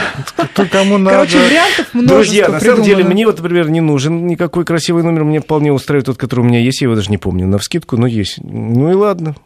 кто 0.53 0.67
кому 0.67 0.99
надо. 0.99 1.17
Короче, 1.17 1.39
вариантов 1.39 1.87
множество 1.95 2.17
Друзья, 2.17 2.49
на 2.49 2.61
самом 2.61 2.83
деле, 2.83 3.05
мне 3.05 3.27
вот, 3.27 3.39
например, 3.39 3.71
не 3.71 3.81
нужен 3.81 4.27
никакой 4.27 4.65
красивый 4.65 5.03
номер, 5.03 5.25
мне 5.25 5.41
вполне 5.41 5.73
устраивает 5.73 6.07
тот, 6.07 6.19
который 6.19 6.41
у 6.41 6.45
меня 6.45 6.59
есть, 6.59 6.81
я 6.83 6.87
его 6.87 6.97
даже 6.97 7.11
не 7.11 7.19
помню, 7.19 7.47
на 7.47 7.59
вскидку, 7.59 7.97
но 7.97 8.07
есть. 8.07 8.39
Ну 8.43 8.91
и 8.91 8.95
ладно. 8.95 9.37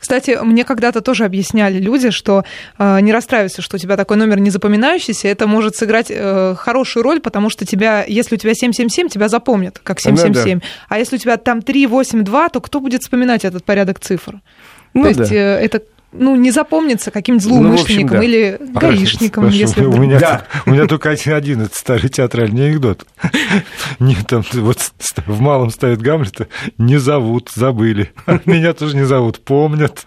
Кстати, 0.00 0.38
мне 0.42 0.64
когда-то 0.64 1.02
тоже 1.02 1.24
объясняли 1.26 1.78
люди, 1.78 2.10
что 2.10 2.44
э, 2.78 3.00
не 3.00 3.12
расстраивайся, 3.12 3.60
что 3.60 3.76
у 3.76 3.78
тебя 3.78 3.98
такой 3.98 4.16
номер 4.16 4.40
не 4.40 4.48
запоминающийся, 4.48 5.28
это 5.28 5.46
может 5.46 5.76
сыграть 5.76 6.06
э, 6.08 6.54
хорошую 6.58 7.02
роль, 7.02 7.20
потому 7.20 7.50
что 7.50 7.66
тебя, 7.66 8.02
если 8.08 8.36
у 8.36 8.38
тебя 8.38 8.54
777, 8.54 9.08
тебя 9.08 9.28
запомнят 9.28 9.78
как 9.78 10.00
777. 10.00 10.58
Да, 10.58 10.64
да. 10.64 10.72
А 10.88 10.98
если 10.98 11.16
у 11.16 11.18
тебя 11.18 11.36
там 11.36 11.60
382, 11.60 12.48
то 12.48 12.60
кто 12.62 12.80
будет 12.80 13.02
вспоминать 13.02 13.44
этот 13.44 13.62
порядок 13.64 14.00
цифр? 14.00 14.40
Ну, 14.94 15.04
То 15.04 15.14
да. 15.14 15.20
есть 15.20 15.32
э, 15.32 15.36
это 15.36 15.82
ну, 16.12 16.34
не 16.34 16.50
запомнится 16.50 17.10
каким-то 17.10 17.44
злоумышленником 17.44 18.18
ну, 18.18 18.18
общем, 18.18 18.18
да. 18.18 18.24
или 18.24 18.58
гаишником, 18.72 19.44
Прошу, 19.44 19.56
если 19.56 19.84
у 19.84 19.96
меня, 19.96 20.18
да. 20.18 20.44
у 20.66 20.70
меня 20.70 20.86
только 20.86 21.10
один, 21.10 21.68
старый 21.72 22.08
театральный 22.08 22.68
анекдот. 22.68 23.06
Не, 24.00 24.16
там, 24.26 24.42
вот 24.52 24.78
в 25.26 25.40
малом 25.40 25.70
стоит 25.70 26.00
Гамлета, 26.00 26.48
не 26.78 26.98
зовут, 26.98 27.50
забыли. 27.54 28.12
Меня 28.44 28.72
тоже 28.72 28.96
не 28.96 29.04
зовут, 29.04 29.40
помнят. 29.40 30.06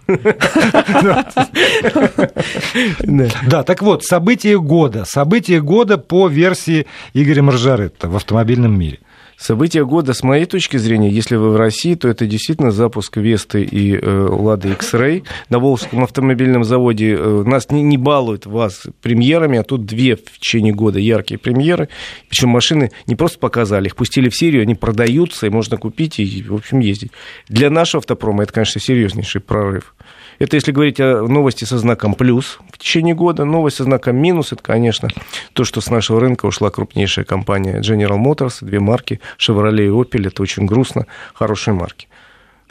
Да, 3.46 3.62
так 3.62 3.82
вот, 3.82 4.04
события 4.04 4.58
года. 4.58 5.04
События 5.06 5.60
года 5.60 5.98
по 5.98 6.28
версии 6.28 6.86
Игоря 7.12 7.42
Маржаретта 7.42 8.08
в 8.08 8.16
автомобильном 8.16 8.78
мире. 8.78 8.98
Событие 9.36 9.84
года, 9.84 10.14
с 10.14 10.22
моей 10.22 10.46
точки 10.46 10.76
зрения, 10.76 11.10
если 11.10 11.36
вы 11.36 11.50
в 11.50 11.56
России, 11.56 11.94
то 11.94 12.08
это 12.08 12.26
действительно 12.26 12.70
запуск 12.70 13.16
Весты 13.16 13.62
и 13.62 13.96
э, 13.96 14.28
Лады 14.30 14.70
X-Ray. 14.72 15.24
На 15.48 15.58
Волжском 15.58 16.04
автомобильном 16.04 16.64
заводе 16.64 17.14
э, 17.14 17.42
нас 17.44 17.70
не, 17.70 17.82
не 17.82 17.98
балуют 17.98 18.46
вас 18.46 18.82
премьерами, 19.02 19.58
а 19.58 19.62
тут 19.64 19.84
две 19.84 20.16
в 20.16 20.38
течение 20.38 20.72
года 20.72 20.98
яркие 20.98 21.38
премьеры. 21.38 21.88
Причем 22.28 22.50
машины 22.50 22.90
не 23.06 23.16
просто 23.16 23.38
показали, 23.38 23.86
их 23.86 23.96
пустили 23.96 24.28
в 24.28 24.36
серию, 24.36 24.62
они 24.62 24.74
продаются, 24.74 25.46
и 25.46 25.50
можно 25.50 25.76
купить 25.76 26.18
и, 26.20 26.42
в 26.42 26.54
общем, 26.54 26.78
ездить. 26.78 27.12
Для 27.48 27.70
нашего 27.70 28.00
автопрома 28.00 28.44
это, 28.44 28.52
конечно, 28.52 28.80
серьезнейший 28.80 29.40
прорыв. 29.40 29.94
Это 30.38 30.56
если 30.56 30.72
говорить 30.72 31.00
о 31.00 31.26
новости 31.26 31.64
со 31.64 31.78
знаком 31.78 32.14
плюс 32.14 32.58
в 32.72 32.78
течение 32.78 33.14
года. 33.14 33.44
Новость 33.44 33.76
со 33.76 33.84
знаком 33.84 34.16
минус– 34.16 34.52
это, 34.52 34.62
конечно, 34.62 35.08
то, 35.52 35.64
что 35.64 35.80
с 35.80 35.90
нашего 35.90 36.20
рынка 36.20 36.46
ушла 36.46 36.70
крупнейшая 36.70 37.24
компания 37.24 37.80
General 37.80 38.18
Motors, 38.18 38.58
две 38.60 38.80
марки, 38.80 39.20
Chevrolet 39.38 39.86
и 39.86 39.88
Opel. 39.88 40.26
Это 40.26 40.42
очень 40.42 40.66
грустно, 40.66 41.06
хорошие 41.34 41.74
марки. 41.74 42.08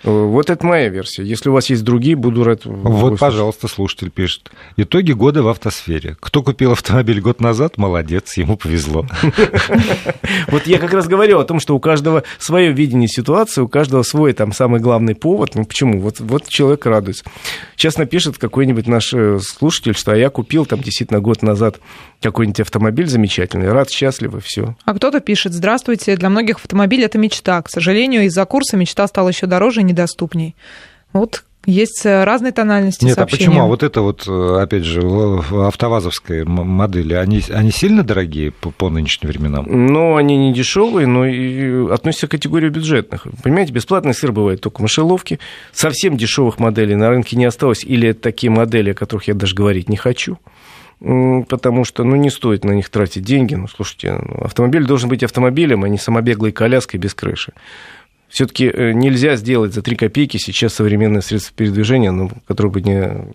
Вот 0.04 0.50
это 0.50 0.66
моя 0.66 0.90
версия. 0.90 1.24
Если 1.24 1.50
у 1.50 1.54
вас 1.54 1.70
есть 1.70 1.84
другие, 1.84 2.16
буду 2.16 2.44
рад. 2.44 2.66
Вот, 2.66 3.20
пожалуйста, 3.20 3.68
слушатель 3.68 4.10
пишет. 4.10 4.52
Итоги 4.76 5.14
года 5.14 5.44
в 5.44 5.48
автосфере. 5.48 6.18
Кто 6.20 6.44
купил 6.44 6.74
автомобиль 6.74 7.22
год 7.22 7.40
назад, 7.40 7.78
молодец, 7.78 8.38
ему 8.38 8.58
повезло. 8.58 9.06
Вот 10.48 10.68
я 10.68 10.78
как 10.78 10.94
раз 10.94 11.08
говорил 11.08 11.40
о 11.40 11.46
том, 11.46 11.60
что 11.60 11.76
у 11.76 11.80
каждого 11.80 12.24
свое 12.38 12.72
видение 12.72 13.08
ситуации, 13.08 13.62
у 13.62 13.68
каждого 13.68 14.04
свой 14.04 14.34
там 14.34 14.52
самый 14.52 14.80
главный 14.80 15.16
повод. 15.16 15.56
Ну 15.56 15.66
почему? 15.66 16.00
Вот, 16.00 16.20
вот 16.20 16.48
человек 16.48 16.86
радуется. 16.86 17.24
Сейчас 17.76 17.98
напишет 17.98 18.38
какой-нибудь 18.38 18.88
наш 18.88 19.14
э, 19.14 19.40
слушатель, 19.40 19.96
что 19.96 20.12
а 20.12 20.18
я 20.18 20.30
купил 20.30 20.66
там 20.66 20.82
действительно 20.82 21.20
год 21.22 21.42
назад 21.42 21.80
какой-нибудь 22.22 22.62
автомобиль 22.62 23.08
замечательный, 23.08 23.72
рад, 23.72 23.90
счастлив 23.90 24.36
и 24.36 24.40
все. 24.40 24.76
А 24.86 24.94
кто-то 24.94 25.20
пишет, 25.20 25.54
здравствуйте, 25.54 26.16
для 26.16 26.30
многих 26.30 26.58
автомобиль 26.58 27.04
это 27.04 27.18
мечта. 27.18 27.62
К 27.62 27.70
сожалению, 27.70 28.24
из-за 28.26 28.46
курса 28.46 28.78
мечта 28.78 29.08
стала 29.08 29.30
еще 29.30 29.46
дороже 29.46 29.82
и 29.82 29.84
недоступней. 29.94 30.56
Вот 31.14 31.44
есть 31.66 32.06
э, 32.06 32.26
разные 32.26 32.52
тональности 32.52 33.06
Нет, 33.06 33.16
сообщения. 33.16 33.46
а 33.46 33.48
почему? 33.48 33.64
А 33.64 33.68
вот 33.68 33.84
это 33.84 34.02
вот, 34.02 34.28
э, 34.28 34.62
опять 34.62 34.84
же, 34.84 35.02
автовазовские 35.02 36.44
модели, 36.44 37.14
они, 37.14 37.42
они 37.50 37.72
сильно 37.72 38.04
дорогие 38.04 38.52
по, 38.52 38.72
по 38.72 38.90
нынешним 38.90 39.30
временам? 39.30 39.66
Ну, 39.70 40.18
они 40.18 40.36
не 40.36 40.54
дешевые, 40.54 41.08
но 41.08 41.26
и 41.26 41.90
относятся 41.90 42.28
к 42.28 42.32
категории 42.32 42.68
бюджетных. 42.68 43.28
Понимаете, 43.44 43.72
бесплатный 43.72 44.14
сыр 44.14 44.34
бывает 44.34 44.60
только 44.60 44.80
в 44.80 44.82
мышеловке. 44.82 45.40
Совсем 45.72 46.18
дешевых 46.18 46.60
моделей 46.60 46.96
на 46.96 47.10
рынке 47.10 47.38
не 47.38 47.46
осталось. 47.46 47.86
Или 47.86 48.10
это 48.10 48.20
такие 48.22 48.50
модели, 48.50 48.92
о 48.92 48.94
которых 48.94 49.30
я 49.30 49.34
даже 49.34 49.56
говорить 49.56 49.88
не 49.88 49.98
хочу. 49.98 50.40
потому 51.00 51.86
что, 51.86 52.04
ну, 52.04 52.16
не 52.18 52.30
стоит 52.30 52.66
на 52.66 52.72
них 52.72 52.90
тратить 52.90 53.24
деньги. 53.24 53.56
Ну, 53.56 53.68
слушайте, 53.68 54.14
ну, 54.22 54.44
автомобиль 54.44 54.86
должен 54.86 55.10
быть 55.10 55.24
автомобилем, 55.24 55.84
а 55.86 55.90
не 55.90 55.98
самобеглой 55.98 56.52
коляской 56.52 57.00
без 57.00 57.14
крыши. 57.14 57.54
Все-таки 58.34 58.66
э, 58.66 58.94
нельзя 58.94 59.36
сделать 59.36 59.76
за 59.76 59.84
3 59.84 59.96
копейки 59.96 60.38
сейчас 60.38 60.74
современное 60.74 61.22
средство 61.22 61.56
передвижения, 61.56 62.10
ну, 62.10 62.32
которое 62.48 62.70
бы 62.70 62.82
не 62.82 63.28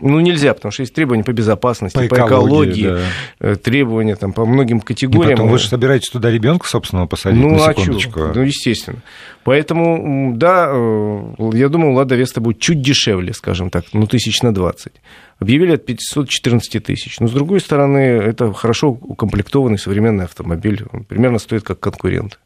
ну, 0.00 0.18
нельзя, 0.18 0.54
потому 0.54 0.72
что 0.72 0.82
есть 0.82 0.94
требования 0.94 1.22
по 1.22 1.32
безопасности, 1.32 1.96
по 1.96 2.06
экологии, 2.06 2.18
по 2.18 2.26
экологии 2.26 2.86
да. 2.86 3.00
Э, 3.40 3.56
требования 3.56 4.16
там, 4.16 4.32
по 4.32 4.44
многим 4.46 4.80
категориям. 4.80 5.28
И 5.28 5.34
потом 5.34 5.50
вы 5.50 5.58
же 5.58 5.68
собираетесь 5.68 6.08
туда 6.08 6.30
ребенка 6.32 6.66
собственного 6.66 7.06
посадить, 7.06 7.40
ну, 7.40 7.50
на 7.50 7.66
а 7.66 7.74
секундочку. 7.74 8.20
А 8.22 8.32
ну, 8.34 8.42
естественно. 8.42 8.98
Поэтому, 9.44 10.32
да, 10.36 10.68
э, 10.68 11.50
я 11.54 11.68
думаю, 11.68 11.92
Лада 11.92 12.16
Веста 12.16 12.40
будет 12.40 12.58
чуть 12.58 12.82
дешевле, 12.82 13.32
скажем 13.32 13.70
так, 13.70 13.84
ну, 13.92 14.08
тысяч 14.08 14.42
на 14.42 14.52
20. 14.52 14.92
Объявили 15.38 15.74
от 15.74 15.86
514 15.86 16.82
тысяч. 16.82 17.20
Но, 17.20 17.28
с 17.28 17.32
другой 17.32 17.60
стороны, 17.60 17.98
это 17.98 18.52
хорошо 18.52 18.88
укомплектованный 18.90 19.78
современный 19.78 20.24
автомобиль. 20.24 20.86
Он 20.92 21.04
примерно 21.04 21.38
стоит 21.38 21.62
как 21.62 21.78
конкурент. 21.78 22.40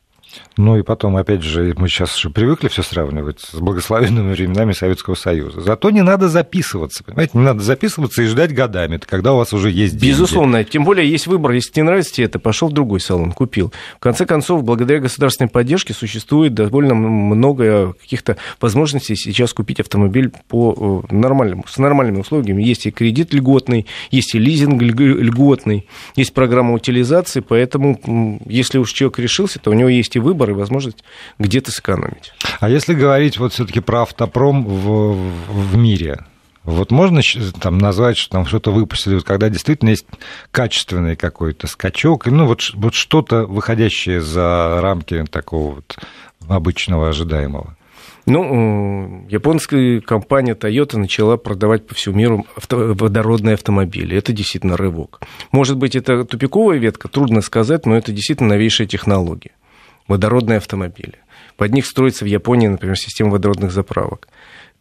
Ну 0.57 0.79
и 0.79 0.83
потом, 0.83 1.17
опять 1.17 1.43
же, 1.43 1.75
мы 1.76 1.88
сейчас 1.88 2.17
уже 2.17 2.31
привыкли 2.31 2.69
все 2.69 2.83
сравнивать 2.83 3.41
с 3.41 3.55
благословенными 3.55 4.33
временами 4.33 4.73
Советского 4.73 5.14
Союза. 5.14 5.61
Зато 5.61 5.91
не 5.91 6.03
надо 6.03 6.29
записываться, 6.29 7.03
понимаете? 7.05 7.37
Не 7.38 7.45
надо 7.45 7.62
записываться 7.62 8.23
и 8.23 8.26
ждать 8.26 8.55
годами, 8.55 8.99
когда 9.05 9.35
у 9.35 9.38
вас 9.38 9.53
уже 9.53 9.71
есть 9.71 9.97
деньги. 9.97 10.12
Безусловно. 10.12 10.64
Тем 10.64 10.85
более 10.85 11.11
есть 11.11 11.26
выбор. 11.26 11.53
Если 11.53 11.73
тебе 11.73 11.85
нравится 11.85 12.12
тебе 12.12 12.26
это, 12.26 12.38
пошел 12.38 12.69
в 12.69 12.73
другой 12.73 13.00
салон, 13.00 13.33
купил. 13.33 13.73
В 13.97 14.00
конце 14.00 14.26
концов, 14.26 14.64
благодаря 14.64 15.00
государственной 15.00 15.49
поддержке 15.49 15.93
существует 15.93 16.55
довольно 16.55 16.95
много 16.95 17.95
каких-то 17.95 18.37
возможностей 18.61 19.17
сейчас 19.17 19.53
купить 19.53 19.81
автомобиль 19.81 20.33
по 20.49 21.03
э, 21.11 21.14
нормальным, 21.14 21.64
с 21.69 21.79
нормальными 21.79 22.21
условиями. 22.21 22.62
Есть 22.62 22.87
и 22.87 22.91
кредит 22.91 23.35
льготный, 23.35 23.87
есть 24.11 24.35
и 24.35 24.38
лизинг 24.38 24.83
льготный, 24.83 25.88
есть 26.17 26.33
программа 26.35 26.75
утилизации, 26.75 27.41
поэтому 27.41 28.41
если 28.47 28.79
уж 28.79 28.93
человек 28.93 29.19
решился, 29.19 29.59
то 29.59 29.71
у 29.71 29.75
него 29.75 29.88
есть 29.88 30.17
и 30.17 30.21
выбор 30.25 30.50
и 30.50 30.54
возможность 30.54 31.04
где-то 31.38 31.71
сэкономить. 31.71 32.33
А 32.61 32.69
если 32.69 32.95
говорить 32.95 33.38
вот 33.38 33.52
все-таки 33.52 33.81
про 33.81 34.02
автопром 34.02 34.64
в, 34.64 35.14
в 35.49 35.76
мире, 35.76 36.25
вот 36.64 36.90
можно 36.90 37.21
там 37.61 37.78
назвать, 37.78 38.16
что 38.16 38.33
там 38.33 38.47
что-то 38.47 38.73
выпустили, 38.73 39.14
вот 39.14 39.25
когда 39.25 39.50
действительно 39.50 39.90
есть 39.90 40.07
качественный 40.50 41.14
какой-то 41.14 41.66
скачок, 41.66 42.26
ну 42.26 42.47
вот, 42.47 42.62
вот 42.75 42.95
что-то 42.95 43.45
выходящее 43.45 44.23
за 44.23 44.81
рамки 44.81 45.25
такого 45.31 45.76
вот 45.76 45.99
обычного 46.49 47.11
ожидаемого? 47.11 47.76
Ну, 48.26 49.26
японская 49.28 50.00
компания 50.00 50.54
Toyota 50.54 50.97
начала 50.97 51.37
продавать 51.37 51.87
по 51.87 51.95
всему 51.95 52.16
миру 52.16 52.47
авто, 52.57 52.95
водородные 52.95 53.52
автомобили. 53.52 54.16
Это 54.16 54.33
действительно 54.33 54.78
рывок. 54.78 55.21
Может 55.52 55.76
быть, 55.76 55.95
это 55.95 56.25
тупиковая 56.25 56.78
ветка, 56.78 57.09
трудно 57.09 57.43
сказать, 57.43 57.85
но 57.85 57.95
это 57.95 58.12
действительно 58.12 58.50
новейшая 58.50 58.87
технология 58.87 59.50
водородные 60.08 60.58
автомобили. 60.58 61.18
Под 61.56 61.73
них 61.73 61.87
строится 61.87 62.25
в 62.25 62.28
Японии, 62.28 62.66
например, 62.66 62.96
система 62.96 63.30
водородных 63.30 63.73
заправок. 63.73 64.28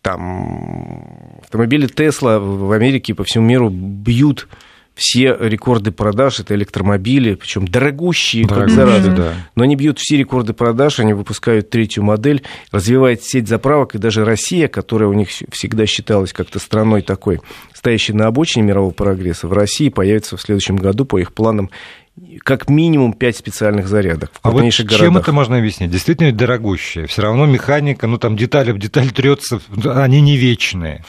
Там 0.02 1.40
автомобили 1.42 1.88
Тесла 1.88 2.40
в 2.40 2.72
Америке 2.72 3.14
и 3.14 3.16
по 3.16 3.24
всему 3.24 3.46
миру 3.46 3.70
бьют 3.70 4.48
все 4.96 5.36
рекорды 5.40 5.92
продаж, 5.92 6.40
это 6.40 6.54
электромобили, 6.54 7.36
причем 7.36 7.68
дорогущие, 7.68 8.48
как 8.48 8.70
зараза. 8.70 9.12
Да. 9.12 9.34
Но 9.56 9.64
они 9.64 9.76
бьют 9.76 9.98
все 10.00 10.18
рекорды 10.18 10.54
продаж, 10.54 11.00
они 11.00 11.14
выпускают 11.14 11.70
третью 11.70 12.04
модель, 12.04 12.44
развивает 12.72 13.24
сеть 13.24 13.48
заправок, 13.48 13.96
и 13.96 13.98
даже 13.98 14.24
Россия, 14.24 14.68
которая 14.68 15.10
у 15.10 15.14
них 15.14 15.30
всегда 15.30 15.86
считалась 15.88 16.32
как-то 16.32 16.60
страной 16.60 17.02
такой, 17.02 17.40
стоящей 17.74 18.14
на 18.14 18.28
обочине 18.28 18.66
мирового 18.68 18.92
прогресса, 18.92 19.48
в 19.48 19.54
России 19.54 19.90
появится 19.90 20.38
в 20.38 20.42
следующем 20.42 20.76
году, 20.76 21.06
по 21.06 21.18
их 21.18 21.34
планам, 21.34 21.72
как 22.44 22.70
минимум 22.70 23.14
5 23.14 23.38
специальных 23.38 23.88
зарядок 23.88 24.32
в 24.34 24.40
а 24.44 24.52
вот 24.52 24.62
городах. 24.62 25.00
чем 25.00 25.18
это 25.18 25.32
можно 25.32 25.58
объяснить? 25.58 25.90
Действительно 25.90 26.32
дорогущее. 26.32 27.08
Все 27.08 27.24
равно 27.24 27.46
механика, 27.46 28.06
ну 28.08 28.18
там 28.18 28.38
деталь 28.38 28.70
об 28.72 28.78
деталь 28.78 29.12
трется, 29.12 29.60
они 29.84 30.22
не 30.22 30.38
вечные. 30.38 31.04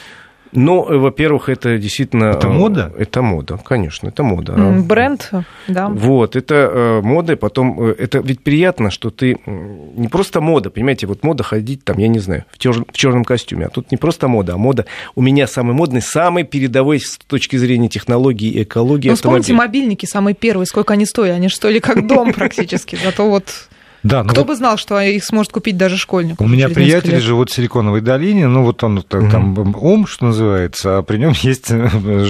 Ну, 0.55 0.89
э, 0.89 0.97
во-первых, 0.97 1.49
это 1.49 1.77
действительно... 1.77 2.25
Это 2.25 2.49
мода? 2.49 2.91
Э, 2.95 3.03
это 3.03 3.21
мода, 3.21 3.57
конечно, 3.57 4.07
это 4.07 4.23
мода. 4.23 4.53
Бренд, 4.53 5.31
да. 5.67 5.89
Вот, 5.89 6.35
это 6.35 6.55
э, 6.55 7.01
мода, 7.01 7.35
потом, 7.35 7.81
это 7.83 8.19
ведь 8.19 8.41
приятно, 8.41 8.89
что 8.89 9.09
ты... 9.09 9.37
Не 9.45 10.07
просто 10.07 10.41
мода, 10.41 10.69
понимаете, 10.69 11.07
вот 11.07 11.23
мода 11.23 11.43
ходить 11.43 11.83
там, 11.83 11.97
я 11.97 12.07
не 12.07 12.19
знаю, 12.19 12.45
в, 12.51 12.57
тер... 12.57 12.73
в 12.73 12.93
черном 12.93 13.23
костюме, 13.23 13.65
а 13.65 13.69
тут 13.69 13.91
не 13.91 13.97
просто 13.97 14.27
мода, 14.27 14.53
а 14.53 14.57
мода 14.57 14.85
у 15.15 15.21
меня 15.21 15.47
самый 15.47 15.73
модный, 15.73 16.01
самый 16.01 16.43
передовой 16.43 16.99
с 16.99 17.17
точки 17.27 17.57
зрения 17.57 17.89
технологии 17.89 18.49
и 18.49 18.63
экологии 18.63 19.09
Ну, 19.09 19.15
вспомните 19.15 19.53
мобильники 19.53 20.05
самые 20.05 20.35
первые, 20.35 20.65
сколько 20.65 20.93
они 20.93 21.05
стоили, 21.05 21.31
они 21.31 21.49
же 21.49 21.55
стоили 21.55 21.79
как 21.79 22.07
дом 22.07 22.33
практически, 22.35 22.97
зато 23.03 23.29
вот... 23.29 23.69
Да, 24.05 24.23
ну 24.23 24.29
Кто 24.29 24.41
вот 24.41 24.49
бы 24.49 24.55
знал, 24.55 24.77
что 24.77 25.01
их 25.01 25.25
сможет 25.25 25.51
купить 25.51 25.77
даже 25.77 25.97
школьник. 25.97 26.39
У 26.39 26.47
меня 26.47 26.69
приятели 26.69 27.17
живут 27.17 27.49
в 27.49 27.53
Силиконовой 27.55 28.01
долине, 28.01 28.47
ну 28.47 28.63
вот 28.63 28.83
он 28.83 29.01
там, 29.01 29.31
там 29.31 29.75
ум, 29.75 30.05
что 30.05 30.25
называется, 30.27 30.99
а 30.99 31.01
при 31.01 31.17
нем 31.17 31.31
есть 31.41 31.71
э, 31.71 31.89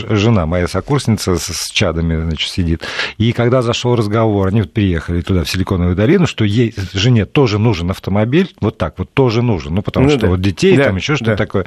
жена, 0.09 0.45
моя 0.45 0.69
сокурсница 0.69 1.37
с 1.37 1.69
чадами, 1.73 2.23
значит, 2.23 2.49
сидит. 2.49 2.83
И 3.17 3.33
когда 3.33 3.61
зашел 3.61 3.95
разговор, 3.95 4.47
они 4.47 4.61
вот 4.61 4.71
приехали 4.71 5.19
туда, 5.19 5.43
в 5.43 5.49
Силиконовую 5.49 5.97
долину, 5.97 6.27
что 6.27 6.45
ей, 6.45 6.73
жене 6.93 7.25
тоже 7.25 7.59
нужен 7.59 7.91
автомобиль, 7.91 8.55
вот 8.61 8.77
так 8.77 8.97
вот 8.97 9.13
тоже 9.13 9.41
нужен, 9.41 9.75
ну 9.75 9.81
потому 9.81 10.05
ну, 10.05 10.11
что 10.11 10.21
да. 10.21 10.27
вот 10.29 10.39
детей, 10.39 10.77
да, 10.77 10.85
там 10.85 10.95
еще 10.95 11.15
что-то 11.17 11.31
да. 11.31 11.37
такое. 11.37 11.65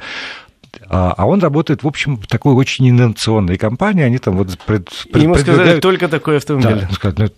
А, 0.88 1.14
а 1.16 1.26
он 1.26 1.40
работает, 1.40 1.82
в 1.82 1.86
общем, 1.86 2.16
в 2.16 2.26
такой 2.26 2.54
очень 2.54 2.88
инновационной 2.88 3.58
компании. 3.58 4.04
Они 4.04 4.18
там 4.18 4.36
вот 4.36 4.58
пред, 4.66 4.88
пред, 5.12 5.22
Ему 5.22 5.34
сказали, 5.34 5.80
только 5.80 6.08
такой 6.08 6.38
автомобиль. 6.38 6.86
Да, 6.88 6.94
сказали, 6.94 7.22
ну, 7.22 7.30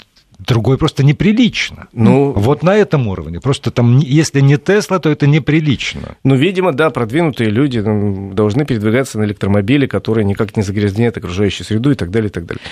другой 0.47 0.79
просто 0.79 1.05
неприлично. 1.05 1.89
Ну, 1.93 2.33
вот 2.33 2.63
на 2.63 2.77
этом 2.77 3.09
уровне. 3.09 3.41
Просто 3.41 3.71
там, 3.71 3.99
если 3.99 4.41
не 4.41 4.57
Тесла, 4.57 4.99
то 4.99 5.11
это 5.11 5.27
неприлично. 5.27 6.17
Ну, 6.25 6.35
видимо, 6.35 6.73
да, 6.73 6.91
продвинутые 6.91 7.51
люди 7.51 7.79
ну, 7.79 8.33
должны 8.33 8.65
передвигаться 8.65 9.19
на 9.19 9.25
электромобиле, 9.25 9.87
которые 9.87 10.25
никак 10.25 10.57
не 10.57 10.63
загрязняют 10.63 11.17
окружающую 11.17 11.67
среду 11.67 11.91
и 11.91 11.95
так 11.95 12.11
далее, 12.11 12.29
и 12.29 12.33
так 12.33 12.47
далее. 12.47 12.63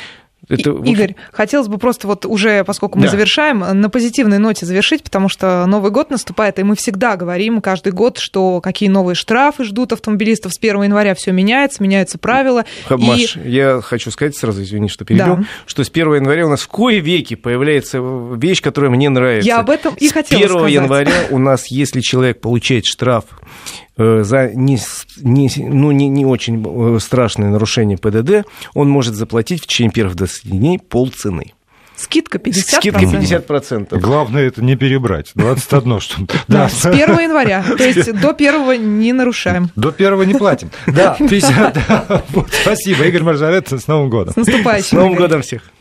Это... 0.49 0.71
Игорь, 0.85 1.15
хотелось 1.33 1.69
бы 1.69 1.79
просто 1.79 2.07
вот 2.07 2.25
уже, 2.25 2.65
поскольку 2.65 2.99
мы 2.99 3.05
да. 3.05 3.11
завершаем, 3.11 3.61
на 3.61 3.91
позитивной 3.91 4.39
ноте 4.39 4.67
завершить, 4.67 5.03
потому 5.03 5.29
что 5.29 5.67
Новый 5.67 5.91
год 5.91 6.11
наступает, 6.11 6.59
и 6.59 6.63
мы 6.63 6.75
всегда 6.77 7.17
говорим 7.17 7.61
каждый 7.61 7.93
год, 7.93 8.19
что 8.19 8.61
какие 8.61 8.89
новые 8.89 9.15
штрафы 9.15 9.65
ждут 9.65 9.93
автомобилистов. 9.93 10.55
С 10.55 10.59
1 10.59 10.83
января 10.83 11.15
все 11.15 11.33
меняется, 11.33 11.83
меняются 11.83 12.19
правила. 12.19 12.65
Маш, 12.89 13.37
и... 13.37 13.51
я 13.51 13.81
хочу 13.83 14.11
сказать 14.11 14.37
сразу, 14.37 14.63
извини, 14.63 14.89
что 14.89 15.05
перебил, 15.05 15.37
да. 15.37 15.45
что 15.67 15.85
с 15.85 15.91
1 15.91 16.15
января 16.15 16.47
у 16.47 16.51
нас 16.51 16.63
в 16.63 16.69
кое 16.69 16.99
веки 16.99 17.35
появляется 17.35 17.99
вещь, 17.99 18.63
которая 18.63 18.91
мне 18.91 19.11
нравится. 19.11 19.47
Я 19.47 19.59
об 19.59 19.71
этом 19.71 19.95
и 19.95 20.09
хотела 20.09 20.41
сказать. 20.41 20.63
С 20.63 20.65
1 20.65 20.83
января 20.83 21.13
у 21.31 21.39
нас, 21.39 21.67
если 21.71 22.01
человек 22.01 22.41
получает 22.41 22.87
штраф 22.87 23.25
Э, 23.79 23.88
за 23.99 24.51
не, 24.55 24.79
не, 25.19 25.51
ну, 25.59 25.91
не, 25.91 26.09
не 26.09 26.25
очень 26.25 26.65
э, 26.65 26.99
страшное 27.01 27.51
нарушение 27.51 27.99
ПДД, 27.99 28.49
он 28.75 28.89
может 28.89 29.15
заплатить 29.15 29.63
в 29.63 29.67
течение 29.67 29.93
первых 29.93 30.17
20 30.17 30.51
дней 30.51 30.79
полцены. 30.79 31.53
Скидка 31.99 32.39
50%. 32.39 32.53
Скидка 32.53 33.01
50%. 33.01 33.99
Главное 33.99 34.47
это 34.47 34.63
не 34.63 34.77
перебрать. 34.77 35.33
21 35.35 36.01
что 36.01 36.17
Да, 36.47 36.69
с 36.69 36.87
1 36.87 37.19
января. 37.19 37.65
То 37.77 37.83
есть 37.83 38.13
до 38.21 38.31
1 38.31 39.01
не 39.01 39.13
нарушаем. 39.13 39.71
До 39.75 39.89
1 39.89 40.29
не 40.29 40.35
платим. 40.35 40.71
Да, 40.87 41.17
50. 41.19 41.79
Спасибо, 42.63 43.05
Игорь 43.05 43.25
Маржарет, 43.25 43.73
с 43.73 43.89
Новым 43.89 44.11
годом. 44.11 44.33
С 44.33 44.37
наступающим. 44.37 44.89
С 44.89 44.93
Новым 44.93 45.15
годом 45.17 45.43
всех. 45.43 45.63